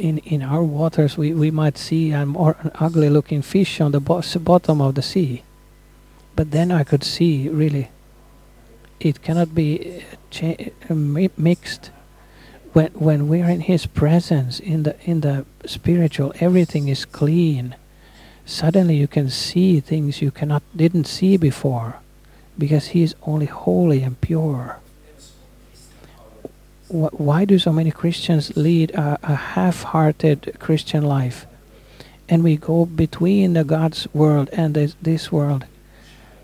In, 0.00 0.16
in 0.18 0.42
our 0.42 0.62
waters, 0.62 1.18
we, 1.18 1.34
we 1.34 1.50
might 1.50 1.76
see 1.76 2.10
an, 2.10 2.34
an 2.34 2.70
ugly 2.76 3.10
looking 3.10 3.42
fish 3.42 3.82
on 3.82 3.92
the 3.92 4.00
bo 4.00 4.22
bottom 4.40 4.80
of 4.80 4.94
the 4.94 5.02
sea. 5.02 5.42
But 6.34 6.52
then 6.52 6.72
I 6.72 6.84
could 6.84 7.04
see 7.04 7.50
really 7.50 7.90
it 8.98 9.22
cannot 9.22 9.54
be 9.54 10.02
uh, 10.42 10.54
uh 10.88 11.28
mixed. 11.36 11.90
When 12.72 12.92
when 12.92 13.28
we 13.28 13.42
are 13.42 13.50
in 13.50 13.60
his 13.60 13.84
presence 13.84 14.58
in 14.58 14.84
the 14.84 14.96
in 15.04 15.20
the 15.20 15.44
spiritual 15.66 16.32
everything 16.40 16.88
is 16.88 17.04
clean. 17.04 17.76
Suddenly 18.46 18.96
you 18.96 19.06
can 19.06 19.28
see 19.28 19.80
things 19.80 20.22
you 20.22 20.30
cannot 20.30 20.62
didn't 20.74 21.06
see 21.06 21.36
before 21.36 22.00
because 22.56 22.88
he 22.88 23.02
is 23.02 23.14
only 23.22 23.46
holy 23.46 24.02
and 24.02 24.20
pure 24.20 24.79
why 26.90 27.44
do 27.44 27.58
so 27.58 27.72
many 27.72 27.90
Christians 27.90 28.56
lead 28.56 28.90
a, 28.92 29.18
a 29.22 29.34
half-hearted 29.34 30.56
Christian 30.58 31.02
life 31.04 31.46
and 32.28 32.42
we 32.44 32.56
go 32.56 32.84
between 32.86 33.52
the 33.54 33.64
God's 33.64 34.06
world 34.12 34.48
and 34.52 34.74
this, 34.74 34.94
this 35.00 35.30
world 35.32 35.64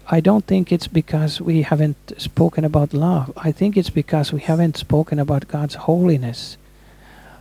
I 0.09 0.21
don't 0.21 0.47
think 0.47 0.71
it's 0.71 0.87
because 0.87 1.41
we 1.41 1.63
haven't 1.63 2.13
spoken 2.17 2.65
about 2.65 2.95
love. 2.95 3.33
I 3.37 3.51
think 3.51 3.77
it's 3.77 3.91
because 3.91 4.33
we 4.33 4.41
haven't 4.41 4.77
spoken 4.77 5.19
about 5.19 5.49
God's 5.49 5.75
holiness. 5.75 6.57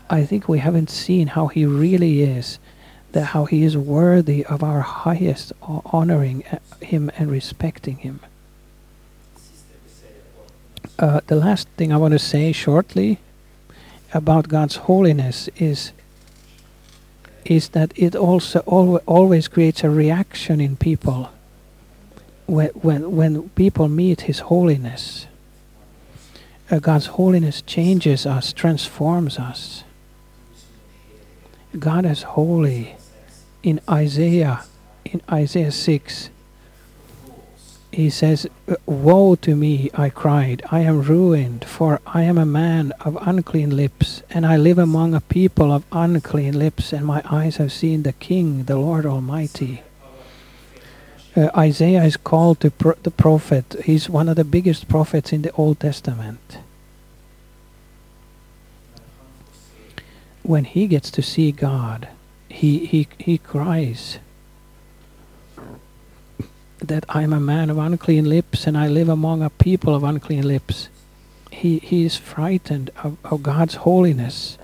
I 0.10 0.26
think 0.26 0.50
we 0.50 0.58
haven't 0.60 0.90
seen 0.90 1.28
how 1.28 1.46
He 1.46 1.64
really 1.68 2.24
is, 2.24 2.58
that 3.12 3.26
how 3.26 3.46
He 3.46 3.62
is 3.62 3.78
worthy 3.78 4.44
of 4.44 4.64
our 4.64 4.82
highest 4.82 5.54
honoring 5.62 6.44
uh, 6.52 6.58
Him 6.82 7.12
and 7.20 7.30
respecting 7.30 7.98
Him. 7.98 8.20
Uh, 10.98 11.22
the 11.28 11.36
last 11.36 11.68
thing 11.78 11.92
I 11.92 11.98
want 11.98 12.14
to 12.14 12.20
say 12.20 12.52
shortly 12.52 13.20
about 14.14 14.48
God's 14.48 14.78
holiness 14.78 15.50
is 15.58 15.92
is 17.44 17.70
that 17.70 17.94
it 17.96 18.16
also 18.16 18.60
always 18.60 19.48
creates 19.48 19.84
a 19.84 19.90
reaction 19.90 20.60
in 20.60 20.76
people 20.76 21.30
when, 22.48 22.70
when, 22.70 23.16
when 23.16 23.50
people 23.50 23.88
meet 23.88 24.22
His 24.22 24.40
holiness, 24.40 25.28
uh, 26.70 26.80
God's 26.80 27.08
holiness 27.08 27.62
changes 27.62 28.26
us, 28.26 28.54
transforms 28.54 29.38
us. 29.38 29.84
God 31.78 32.06
is 32.06 32.24
holy. 32.24 32.96
In 33.64 33.82
Isaiah, 33.90 34.64
in 35.04 35.22
Isaiah 35.32 35.72
6, 35.72 36.30
he 37.96 38.10
says, 38.10 38.48
Woe 38.86 39.36
to 39.36 39.56
me, 39.56 39.90
I 39.94 40.10
cried, 40.10 40.62
I 40.72 40.82
am 40.82 41.02
ruined, 41.02 41.66
for 41.66 42.02
I 42.06 42.24
am 42.24 42.38
a 42.38 42.46
man 42.46 42.92
of 43.02 43.18
unclean 43.22 43.76
lips, 43.76 44.22
and 44.30 44.46
I 44.46 44.58
live 44.58 44.78
among 44.78 45.14
a 45.14 45.22
people 45.22 45.72
of 45.72 45.86
unclean 45.92 46.60
lips, 46.60 46.94
and 46.94 47.06
my 47.06 47.22
eyes 47.30 47.58
have 47.58 47.72
seen 47.72 48.04
the 48.04 48.14
King, 48.14 48.66
the 48.66 48.78
Lord 48.78 49.06
Almighty 49.06 49.82
uh, 51.36 51.50
Isaiah 51.56 52.04
is 52.04 52.18
called 52.18 52.60
to 52.62 52.72
pro 52.72 52.94
the 53.04 53.12
prophet. 53.12 53.76
He's 53.84 54.10
one 54.10 54.30
of 54.30 54.36
the 54.36 54.44
biggest 54.44 54.88
prophets 54.88 55.34
in 55.34 55.42
the 55.42 55.52
Old 55.54 55.80
Testament. 55.80 56.60
When 60.44 60.64
he 60.64 60.88
gets 60.88 61.12
to 61.12 61.22
see 61.22 61.52
God, 61.52 62.08
he, 62.48 62.86
he, 62.86 63.08
he 63.18 63.38
cries 63.38 64.20
that 66.80 67.06
I'm 67.10 67.34
a 67.34 67.40
man 67.40 67.70
of 67.70 67.78
unclean 67.78 68.28
lips 68.30 68.68
and 68.68 68.78
I 68.78 68.88
live 68.88 69.10
among 69.10 69.42
a 69.42 69.50
people 69.50 69.96
of 69.96 70.04
unclean 70.04 70.48
lips. 70.48 70.90
He, 71.52 71.80
he 71.80 72.06
is 72.06 72.16
frightened 72.18 72.92
of, 73.04 73.18
of 73.24 73.44
God's 73.44 73.76
holiness. 73.76 74.58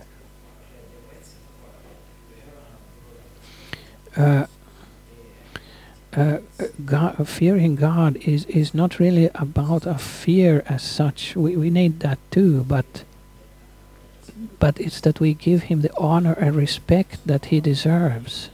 Uh, 4.15 4.45
uh, 6.13 6.39
God, 6.83 7.27
fearing 7.27 7.75
God 7.75 8.17
is 8.17 8.43
is 8.45 8.73
not 8.73 8.99
really 8.99 9.29
about 9.35 9.85
a 9.85 9.97
fear 9.97 10.61
as 10.67 10.83
such. 10.83 11.35
We 11.37 11.55
we 11.55 11.69
need 11.69 12.01
that 12.01 12.19
too, 12.31 12.65
but 12.65 13.05
but 14.59 14.79
it's 14.79 14.99
that 15.01 15.21
we 15.21 15.33
give 15.33 15.63
him 15.63 15.81
the 15.81 15.95
honor 15.97 16.33
and 16.33 16.55
respect 16.55 17.25
that 17.25 17.45
he 17.45 17.61
deserves. 17.61 18.49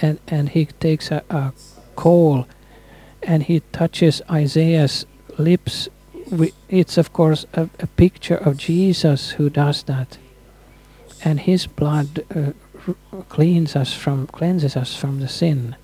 And 0.00 0.18
and 0.26 0.48
he 0.48 0.64
takes 0.64 1.10
a, 1.10 1.22
a 1.28 1.52
coal, 1.96 2.46
and 3.22 3.42
he 3.42 3.60
touches 3.72 4.22
Isaiah's 4.30 5.06
lips. 5.38 5.88
It's 6.68 6.98
of 6.98 7.12
course 7.12 7.46
a, 7.54 7.68
a 7.80 7.86
picture 7.86 8.36
of 8.36 8.56
Jesus 8.56 9.32
who 9.32 9.50
does 9.50 9.82
that, 9.84 10.18
and 11.24 11.40
his 11.40 11.66
blood 11.66 12.24
uh, 12.34 12.52
cleans 13.28 13.76
us 13.76 13.92
from 13.92 14.26
cleanses 14.26 14.76
us 14.76 14.94
from 14.94 15.20
the 15.20 15.28
sin. 15.28 15.76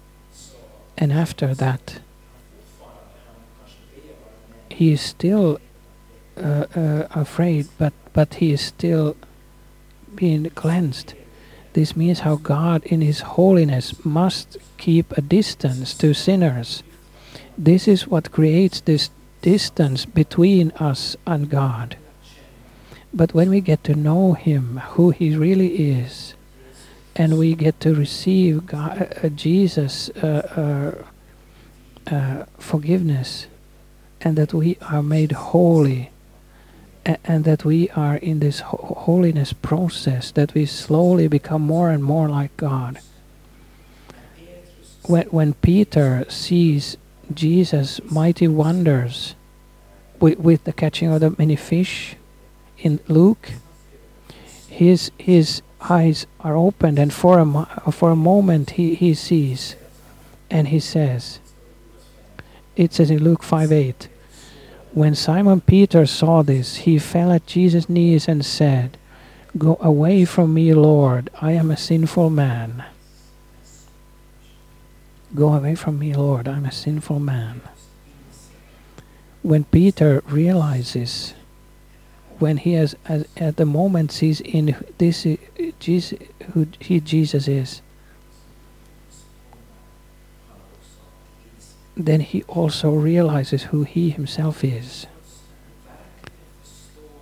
And 0.99 1.13
after 1.13 1.55
that 1.55 2.01
he 4.81 4.93
is 4.93 5.01
still 5.03 5.59
uh, 6.37 6.65
uh, 6.75 7.07
afraid 7.11 7.69
but 7.77 7.93
but 8.13 8.35
he 8.35 8.53
is 8.53 8.61
still 8.63 9.15
being 10.15 10.49
cleansed 10.51 11.15
this 11.81 11.97
means 11.97 12.21
how 12.21 12.37
God 12.37 12.85
in 12.85 13.01
his 13.01 13.21
holiness 13.21 14.05
must 14.05 14.59
keep 14.77 15.17
a 15.17 15.23
distance 15.23 15.95
to 15.95 16.13
sinners. 16.13 16.83
This 17.57 17.89
is 17.89 18.07
what 18.07 18.33
creates 18.33 18.83
this 18.83 19.09
distance 19.41 20.05
between 20.05 20.73
us 20.73 21.17
and 21.27 21.49
God. 21.49 21.97
But 23.15 23.33
when 23.33 23.49
we 23.49 23.63
get 23.63 23.83
to 23.85 23.95
know 23.95 24.35
him 24.35 24.83
who 24.93 25.09
he 25.09 25.35
really 25.35 25.91
is 25.91 26.35
and 27.17 27.39
we 27.39 27.55
get 27.55 27.81
to 27.81 27.95
receive 27.95 28.67
God, 28.67 29.17
uh, 29.25 29.31
Jesus' 29.31 30.11
uh, 30.11 31.01
uh, 32.11 32.15
uh, 32.15 32.45
forgiveness, 32.59 33.47
and 34.21 34.37
that 34.37 34.53
we 34.53 34.77
are 34.83 35.03
made 35.03 35.33
holy, 35.33 36.11
and 37.05 37.45
that 37.45 37.65
we 37.65 37.89
are 37.91 38.17
in 38.17 38.41
this 38.41 38.61
ho 38.61 38.95
holiness 38.99 39.53
process, 39.53 40.31
that 40.33 40.55
we 40.55 40.67
slowly 40.67 41.29
become 41.29 41.63
more 41.63 41.91
and 41.91 42.05
more 42.05 42.29
like 42.29 42.57
God. 42.57 43.01
When, 45.05 45.27
when 45.29 45.55
Peter 45.55 46.25
sees 46.29 46.97
Jesus' 47.33 48.01
mighty 48.05 48.49
wonders 48.49 49.35
with, 50.21 50.39
with 50.39 50.65
the 50.65 50.73
catching 50.73 51.11
of 51.11 51.21
the 51.21 51.35
many 51.39 51.57
fish 51.57 52.17
in 52.79 53.01
Luke, 53.09 53.53
his, 54.69 55.11
his 55.19 55.63
eyes 55.81 56.27
are 56.41 56.57
opened 56.57 56.99
and 56.99 57.13
for 57.13 57.39
a, 57.39 57.93
for 57.93 58.11
a 58.11 58.17
moment 58.17 58.71
he, 58.73 58.95
he 58.95 59.15
sees 59.15 59.77
and 60.51 60.69
he 60.69 60.81
says 60.81 61.39
it 62.77 62.93
says 62.93 63.11
in 63.11 63.23
luke 63.23 63.43
5 63.43 63.73
8 63.73 64.09
when 64.93 65.15
simon 65.15 65.61
peter 65.61 66.05
saw 66.05 66.43
this 66.43 66.77
he 66.77 66.99
fell 66.99 67.31
at 67.31 67.47
jesus 67.47 67.89
knees 67.89 68.27
and 68.29 68.45
said 68.45 68.97
go 69.57 69.79
away 69.81 70.25
from 70.25 70.53
me 70.53 70.73
lord 70.75 71.31
i 71.41 71.53
am 71.53 71.71
a 71.71 71.77
sinful 71.77 72.31
man. 72.31 72.85
Go 75.35 75.55
away 75.55 75.75
from 75.75 75.99
me 75.99 76.15
lord 76.15 76.49
i'm 76.49 76.65
a 76.65 76.73
sinful 76.73 77.21
man. 77.21 77.61
When 79.43 79.65
peter 79.65 80.23
realizes 80.27 81.35
when 82.41 82.57
he 82.57 82.73
has 82.73 82.97
as, 83.07 83.27
at 83.37 83.57
the 83.57 83.67
moment 83.67 84.11
sees 84.11 84.41
in 84.41 84.75
this 84.99 85.27
Jesus, 85.79 86.19
who 86.53 86.67
he 86.81 86.99
Jesus 87.01 87.47
is, 87.47 87.83
then 91.97 92.21
he 92.21 92.43
also 92.45 92.91
realizes 92.91 93.65
who 93.65 93.83
he 93.83 94.11
himself 94.11 94.65
is. 94.65 95.07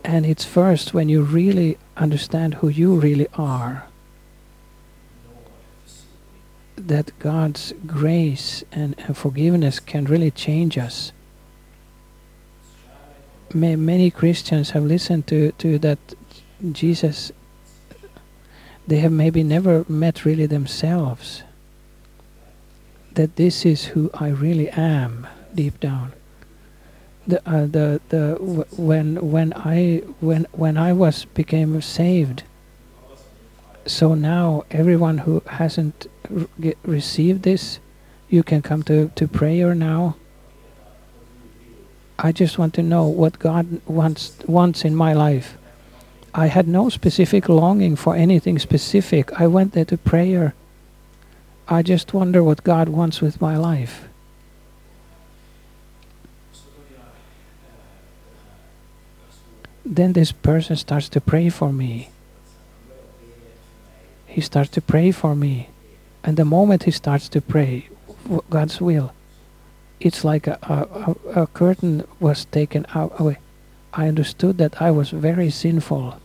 And 0.04 0.24
it's 0.24 0.44
first 0.44 0.94
when 0.94 1.08
you 1.08 1.22
really 1.22 1.78
understand 1.96 2.54
who 2.54 2.68
you 2.68 2.94
really 2.94 3.28
are 3.34 3.84
that 6.76 7.18
God's 7.18 7.74
grace 7.86 8.62
and, 8.70 8.94
and 8.98 9.16
forgiveness 9.16 9.80
can 9.80 10.04
really 10.04 10.30
change 10.30 10.78
us 10.78 11.12
many 13.54 14.10
Christians 14.10 14.70
have 14.70 14.84
listened 14.84 15.26
to, 15.28 15.52
to 15.52 15.78
that 15.78 15.98
Jesus, 16.72 17.32
they 18.86 18.98
have 18.98 19.12
maybe 19.12 19.42
never 19.42 19.84
met 19.88 20.24
really 20.24 20.46
themselves. 20.46 21.42
That 23.18 23.36
this 23.36 23.66
is 23.66 23.86
who 23.92 24.10
I 24.14 24.28
really 24.30 24.70
am 24.70 25.26
deep 25.54 25.80
down. 25.80 26.12
the 27.26 27.40
uh, 27.48 27.66
the 27.66 28.00
the 28.10 28.36
w- 28.40 28.66
when 28.76 29.30
when 29.32 29.52
I 29.56 30.02
when 30.20 30.46
when 30.52 30.78
I 30.78 30.92
was 30.92 31.26
became 31.26 31.80
saved. 31.82 32.44
So 33.86 34.14
now 34.14 34.64
everyone 34.70 35.18
who 35.20 35.42
hasn't 35.46 36.06
received 36.84 37.42
this, 37.44 37.80
you 38.30 38.42
can 38.44 38.62
come 38.62 38.82
to 38.84 39.10
to 39.16 39.28
prayer 39.28 39.74
now. 39.74 40.16
I 42.18 42.32
just 42.32 42.58
want 42.58 42.74
to 42.74 42.82
know 42.82 43.06
what 43.06 43.38
God 43.38 43.80
wants 43.86 44.32
wants 44.46 44.84
in 44.84 44.94
my 44.96 45.12
life. 45.14 45.58
I 46.34 46.48
had 46.48 46.68
no 46.68 46.90
specific 46.90 47.48
longing 47.48 47.96
for 47.96 48.16
anything 48.16 48.58
specific. 48.60 49.32
I 49.40 49.46
went 49.48 49.72
there 49.74 49.86
to 49.86 49.98
prayer. 49.98 50.54
I 51.70 51.82
just 51.82 52.14
wonder 52.14 52.42
what 52.42 52.64
God 52.64 52.88
wants 52.88 53.20
with 53.20 53.42
my 53.42 53.58
life. 53.58 54.08
Then 59.84 60.14
this 60.14 60.32
person 60.32 60.76
starts 60.76 61.10
to 61.10 61.20
pray 61.20 61.50
for 61.50 61.70
me. 61.70 62.08
He 64.26 64.40
starts 64.40 64.70
to 64.70 64.80
pray 64.80 65.10
for 65.10 65.34
me. 65.34 65.68
And 66.24 66.38
the 66.38 66.46
moment 66.46 66.84
he 66.84 66.90
starts 66.90 67.28
to 67.30 67.40
pray, 67.42 67.88
God's 68.48 68.80
will, 68.80 69.12
it's 70.00 70.24
like 70.24 70.46
a, 70.46 70.58
a, 70.62 71.42
a, 71.42 71.46
curtain 71.48 72.06
was 72.18 72.46
taken 72.46 72.86
out 72.94 73.12
away. 73.20 73.38
I 73.92 74.08
understood 74.08 74.56
that 74.58 74.80
I 74.80 74.90
was 74.90 75.10
very 75.10 75.50
sinful, 75.50 76.18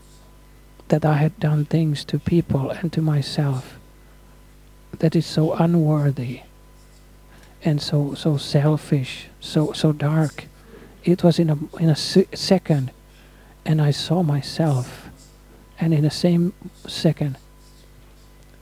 that 0.87 1.03
I 1.03 1.15
had 1.15 1.37
done 1.39 1.65
things 1.65 2.05
to 2.05 2.19
people 2.19 2.69
and 2.69 2.93
to 2.93 3.01
myself 3.01 3.77
that 4.99 5.15
is 5.15 5.25
so 5.25 5.53
unworthy 5.53 6.41
and 7.63 7.81
so 7.81 8.13
so 8.13 8.37
selfish, 8.37 9.27
so 9.39 9.71
so 9.73 9.91
dark. 9.91 10.45
It 11.03 11.23
was 11.23 11.39
in 11.39 11.49
a 11.49 11.57
in 11.79 11.89
a 11.89 11.95
se- 11.95 12.27
second, 12.33 12.91
and 13.65 13.81
I 13.81 13.91
saw 13.91 14.23
myself, 14.23 15.09
and 15.79 15.93
in 15.93 16.03
the 16.03 16.11
same 16.11 16.53
second, 16.87 17.37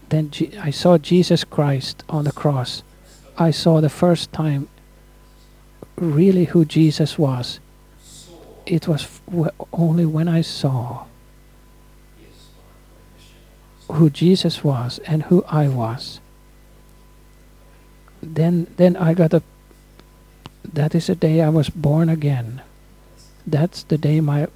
then 0.09 0.31
I 0.59 0.71
saw 0.71 0.97
Jesus 0.97 1.43
Christ 1.43 2.03
on 2.09 2.25
the 2.25 2.31
cross. 2.31 2.83
I 3.37 3.51
saw 3.51 3.81
the 3.81 3.89
first 3.89 4.31
time 4.31 4.67
really 5.95 6.45
who 6.45 6.65
Jesus 6.65 7.17
was. 7.17 7.59
It 8.65 8.87
was 8.87 9.21
only 9.73 10.05
when 10.05 10.27
I 10.27 10.41
saw 10.41 11.05
who 13.93 14.09
Jesus 14.09 14.63
was 14.63 14.99
and 14.99 15.23
who 15.23 15.43
I 15.47 15.67
was. 15.67 16.19
Then 18.21 18.67
then 18.77 18.95
I 18.95 19.13
got 19.13 19.33
a 19.33 19.41
that 20.73 20.95
is 20.95 21.07
the 21.07 21.15
day 21.15 21.41
I 21.41 21.49
was 21.49 21.69
born 21.69 22.09
again. 22.09 22.61
That's 23.45 23.83
the 23.83 23.97
day 23.97 24.21
my 24.21 24.47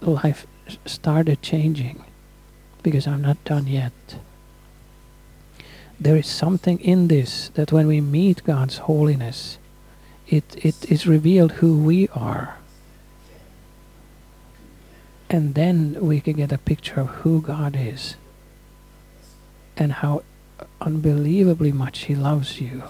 life 0.00 0.46
started 0.86 1.42
changing 1.42 2.04
because 2.82 3.06
I'm 3.06 3.22
not 3.22 3.44
done 3.44 3.66
yet. 3.66 3.92
There 6.00 6.16
is 6.16 6.26
something 6.26 6.80
in 6.80 7.08
this 7.08 7.50
that 7.54 7.72
when 7.72 7.86
we 7.86 8.00
meet 8.00 8.44
God's 8.44 8.78
holiness, 8.78 9.58
it, 10.26 10.64
it 10.64 10.90
is 10.90 11.06
revealed 11.06 11.52
who 11.52 11.76
we 11.76 12.08
are. 12.08 12.56
And 15.28 15.54
then 15.54 15.98
we 16.00 16.20
can 16.20 16.36
get 16.36 16.52
a 16.52 16.58
picture 16.58 17.00
of 17.00 17.08
who 17.20 17.42
God 17.42 17.76
is 17.78 18.16
and 19.80 19.92
how 19.94 20.22
unbelievably 20.80 21.72
much 21.72 22.00
He 22.04 22.14
loves 22.14 22.60
you. 22.60 22.84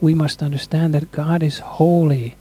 We 0.00 0.14
must 0.14 0.42
understand 0.42 0.94
that 0.94 1.12
God 1.12 1.42
is 1.42 1.58
holy. 1.58 2.36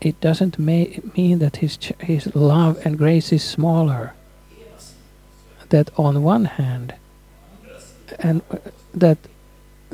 It 0.00 0.20
doesn't 0.20 0.58
mean 0.58 1.38
that 1.40 1.56
his, 1.56 1.76
his 1.98 2.36
love 2.36 2.78
and 2.84 2.96
grace 2.98 3.32
is 3.32 3.42
smaller. 3.42 4.12
That 5.70 5.90
on 5.98 6.22
one 6.22 6.44
hand, 6.44 6.94
and 8.20 8.42
uh, 8.50 8.58
that 8.94 9.18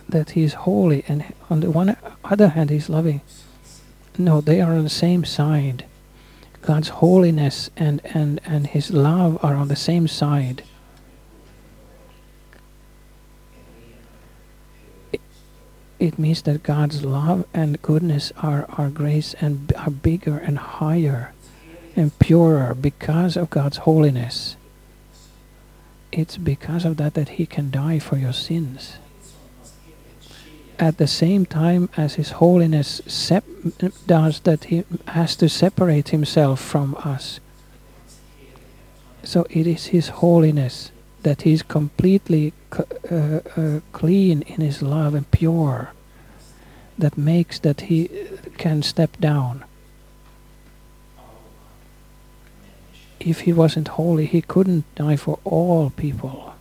that 0.09 0.30
he 0.30 0.42
is 0.42 0.55
holy, 0.55 1.05
and 1.09 1.24
on 1.48 1.61
the 1.61 1.70
one 1.70 1.96
other 2.24 2.48
hand, 2.48 2.70
he's 2.70 2.88
loving. 2.88 3.22
No, 4.18 4.40
they 4.40 4.61
are 4.61 4.72
on 4.72 4.84
the 4.84 4.90
same 4.90 5.24
side. 5.24 5.84
God's 6.62 6.88
holiness 6.88 7.70
and, 7.76 8.00
and, 8.05 8.40
and 8.44 8.66
his 8.66 8.90
love 8.90 9.42
are 9.42 9.55
on 9.55 9.68
the 9.68 9.76
same 9.76 10.07
side. 10.07 10.62
It 16.05 16.18
means 16.18 16.42
that 16.42 16.62
God's 16.62 17.02
love 17.02 17.46
and 17.55 17.80
goodness 17.80 18.30
are, 18.36 18.66
our 18.76 18.90
grace 18.90 19.34
and 19.40 19.72
are 19.74 19.88
bigger 19.88 20.36
and 20.36 20.59
higher 20.59 21.32
and 21.96 22.16
purer 22.18 22.74
because 22.74 23.38
of 23.38 23.48
God's 23.48 23.78
holiness. 23.78 24.57
It's 26.12 26.36
because 26.36 26.84
of 26.84 26.98
that 26.98 27.14
that 27.14 27.30
He 27.30 27.46
can 27.46 27.70
die 27.70 27.98
for 28.00 28.18
your 28.18 28.34
sins. 28.34 28.98
At 30.78 30.98
the 30.98 31.07
same 31.07 31.46
time 31.46 31.88
as 31.96 32.16
His 32.16 32.32
holiness 32.32 33.00
does 34.07 34.40
that, 34.40 34.64
He 34.64 34.84
has 35.09 35.36
to 35.36 35.48
separate 35.48 36.11
Himself 36.11 36.61
from 36.61 36.96
us. 36.96 37.40
So 39.22 39.46
it 39.48 39.66
is 39.66 39.86
His 39.86 40.09
holiness 40.20 40.90
that 41.22 41.42
He's 41.42 41.62
completely 41.62 42.52
c- 42.76 42.82
uh, 43.11 43.40
uh, 43.57 43.80
clean 43.92 44.42
in 44.42 44.61
His 44.61 44.82
love 44.82 45.14
and 45.14 45.30
pure 45.30 45.93
that 46.99 47.18
makes 47.18 47.59
that 47.61 47.82
He 47.82 48.09
can 48.57 48.82
step 48.82 49.18
down. 49.20 49.64
If 53.20 53.40
He 53.40 53.53
wasn't 53.53 53.88
holy, 53.88 54.26
He 54.26 54.42
couldn't 54.42 54.84
die 54.95 55.16
for 55.16 55.38
all 55.45 55.90
people. 55.90 56.55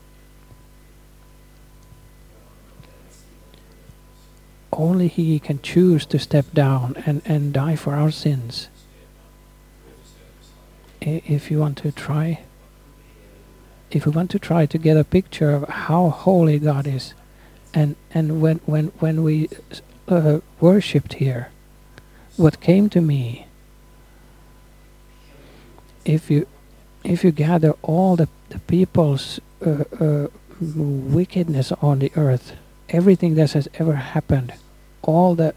Only 4.71 5.07
He 5.07 5.39
can 5.39 5.61
choose 5.61 6.05
to 6.07 6.17
step 6.17 6.51
down 6.53 6.95
and, 7.05 7.21
and 7.25 7.53
die 7.53 7.75
for 7.75 7.93
our 7.93 8.11
sins. 8.11 8.69
If 11.01 11.51
you 11.51 11.59
want 11.59 11.77
to 11.79 11.91
try, 11.91 12.43
if 13.91 14.05
we 14.05 14.11
want 14.13 14.31
to 14.31 14.39
try 14.39 14.65
to 14.65 14.77
get 14.77 14.95
a 14.95 15.03
picture 15.03 15.51
of 15.51 15.67
how 15.67 16.09
holy 16.09 16.59
God 16.59 16.88
is, 16.88 17.13
and 17.73 17.95
and 18.13 18.41
when 18.41 18.61
when 18.65 18.88
when 18.99 19.21
we 19.21 19.49
uh, 20.08 20.39
worshipped 20.60 21.14
here, 21.14 21.49
what 22.38 22.60
came 22.60 22.89
to 22.89 23.01
me. 23.01 23.47
If 26.06 26.30
you 26.30 26.47
if 27.04 27.24
you 27.24 27.32
gather 27.32 27.74
all 27.82 28.16
the 28.16 28.28
the 28.49 28.60
people's 28.60 29.39
uh, 29.66 29.84
uh, 29.99 30.28
wickedness 30.60 31.72
on 31.82 31.99
the 31.99 32.12
earth, 32.16 32.54
everything 32.89 33.36
that 33.36 33.54
has 33.54 33.68
ever 33.76 33.95
happened, 33.95 34.54
all 35.01 35.36
the 35.36 35.56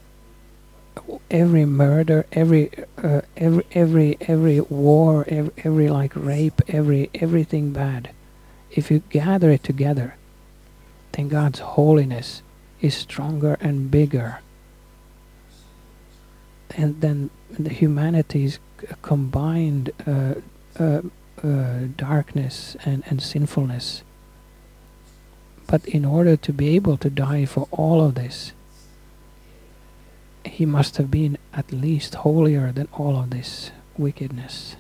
every 1.31 1.65
murder, 1.65 2.27
every 2.33 2.71
uh, 3.03 3.23
every 3.37 3.67
every 3.73 4.17
every 4.21 4.61
war, 4.61 5.25
every, 5.29 5.53
every 5.65 5.89
like 5.89 6.15
rape, 6.15 6.61
every 6.69 7.11
everything 7.15 7.73
bad. 7.73 8.11
If 8.71 8.91
you 8.91 9.03
gather 9.11 9.51
it 9.51 9.65
together, 9.65 10.17
then 11.13 11.29
God's 11.29 11.61
holiness 11.61 12.43
is 12.87 12.95
stronger 12.95 13.57
and 13.61 13.91
bigger. 13.91 14.39
And 16.77 17.01
then 17.01 17.31
the 17.51 17.71
humanity's 17.71 18.59
combined 19.03 19.91
uh, 20.07 20.35
uh, 20.79 21.03
uh, 21.43 21.79
darkness 21.97 22.77
and, 22.85 23.03
and 23.07 23.21
sinfulness. 23.23 24.03
But 25.67 25.85
in 25.87 26.05
order 26.05 26.37
to 26.37 26.53
be 26.53 26.69
able 26.77 26.97
to 26.99 27.11
die 27.11 27.45
for 27.45 27.67
all 27.71 28.05
of 28.05 28.15
this, 28.15 28.53
he 30.45 30.65
must 30.65 30.97
have 30.97 31.11
been 31.11 31.39
at 31.53 31.73
least 31.73 32.15
holier 32.17 32.71
than 32.71 32.89
all 32.93 33.19
of 33.19 33.31
this 33.31 33.73
wickedness. 33.99 34.77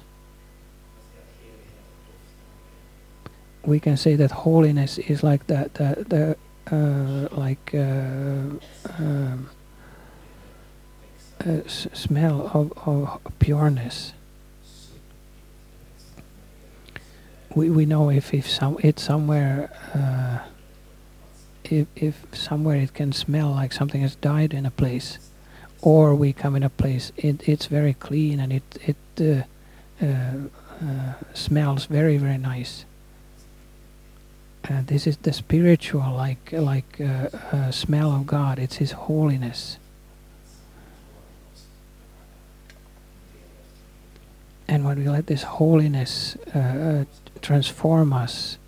We 3.65 3.81
can 3.81 3.97
say 3.97 4.15
that 4.15 4.31
holiness 4.31 4.99
is 4.99 5.25
like 5.25 5.49
the 5.49 5.71
the, 5.75 6.05
the 6.09 6.37
like 6.71 7.75
uh, 7.75 8.59
um, 8.99 9.49
uh, 11.45 11.61
smell 11.67 12.51
of, 12.53 12.73
of 12.87 13.21
pureness. 13.39 14.13
We 17.55 17.71
we 17.71 17.87
know 17.87 18.11
if 18.11 18.35
if 18.35 18.51
some 18.51 18.79
it's 18.83 19.03
somewhere 19.03 19.71
uh, 19.95 20.47
if 21.65 21.87
if 21.97 22.27
somewhere 22.33 22.77
it 22.77 22.95
can 22.95 23.13
smell 23.13 23.51
like 23.51 23.73
something 23.73 24.03
has 24.03 24.17
died 24.17 24.53
in 24.53 24.67
a 24.67 24.71
place, 24.71 25.19
or 25.81 26.15
we 26.15 26.33
come 26.33 26.57
in 26.57 26.63
a 26.63 26.71
place 26.71 27.13
it 27.17 27.49
it's 27.49 27.67
very 27.67 27.95
clean 27.95 28.41
and 28.41 28.53
it 28.53 28.79
it 28.85 28.97
uh, 29.21 30.05
uh, 30.05 30.49
uh, 30.85 31.15
smells 31.33 31.87
very 31.87 32.19
very 32.19 32.39
nice. 32.39 32.85
Uh, 34.69 34.83
this 34.87 35.07
is 35.07 35.17
the 35.19 35.33
spiritual, 35.33 36.13
like 36.15 36.53
like 36.53 37.01
uh, 37.01 37.29
uh, 37.53 37.71
smell 37.71 38.13
of 38.13 38.27
God. 38.27 38.59
It's 38.59 38.77
His 38.77 38.93
holiness. 38.93 39.79
and 44.69 44.85
when 44.85 44.99
we 44.99 45.09
let 45.09 45.27
this 45.27 45.43
holiness 45.43 46.37
uh, 46.55 46.59
uh, 46.59 47.05
transform 47.41 48.13
us, 48.13 48.59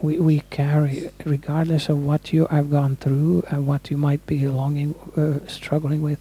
we, 0.00 0.18
we 0.18 0.40
carry, 0.50 1.10
regardless 1.24 1.88
of 1.88 2.04
what 2.04 2.32
you 2.32 2.46
have 2.46 2.70
gone 2.70 2.96
through 2.96 3.42
and 3.50 3.66
what 3.66 3.90
you 3.90 3.96
might 3.96 4.24
be 4.26 4.46
longing, 4.46 4.94
uh, 5.16 5.46
struggling 5.48 6.02
with, 6.02 6.20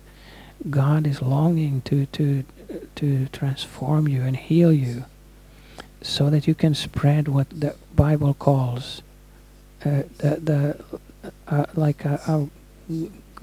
God 0.70 1.06
is 1.06 1.22
longing 1.22 1.82
to, 1.82 2.08
to, 2.08 2.43
to 2.95 3.28
transform 3.28 4.08
you 4.08 4.24
and 4.24 4.36
heal 4.36 4.72
you 4.74 5.06
so 6.02 6.30
that 6.32 6.48
you 6.48 6.56
can 6.56 6.74
spread 6.74 7.28
what 7.28 7.48
the 7.50 7.76
Bible 7.98 8.36
calls 8.36 9.02
uh, 9.84 10.04
the, 10.20 10.39
the 10.50 11.32
uh, 11.48 11.66
like 11.76 12.06
a, 12.06 12.48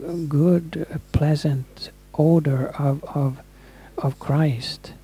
a 0.07 0.13
good, 0.29 0.87
pleasant 1.13 1.91
odor 2.17 2.69
of, 2.79 3.05
of, 3.05 3.39
of 3.99 4.19
Christ. 4.19 4.95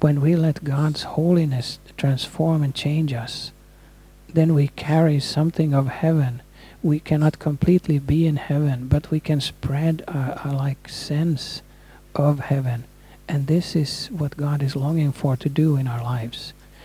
When 0.00 0.20
we 0.20 0.36
let 0.36 0.62
God's 0.62 1.02
holiness 1.02 1.78
transform 1.96 2.62
and 2.62 2.74
change 2.74 3.12
us, 3.12 3.52
then 4.28 4.54
we 4.54 4.68
carry 4.68 5.18
something 5.18 5.74
of 5.74 5.88
heaven. 5.88 6.42
We 6.82 7.00
cannot 7.00 7.38
completely 7.38 7.98
be 7.98 8.26
in 8.26 8.36
heaven, 8.36 8.86
but 8.86 9.10
we 9.10 9.20
can 9.20 9.40
spread 9.40 10.02
a, 10.02 10.42
a 10.44 10.52
like 10.52 10.88
sense 10.88 11.62
of 12.14 12.40
heaven. 12.40 12.84
And 13.26 13.46
this 13.46 13.74
is 13.74 14.08
what 14.12 14.36
God 14.36 14.62
is 14.62 14.76
longing 14.76 15.12
for 15.12 15.36
to 15.36 15.48
do 15.48 15.76
in 15.76 15.88
our 15.88 16.02
lives. 16.02 16.52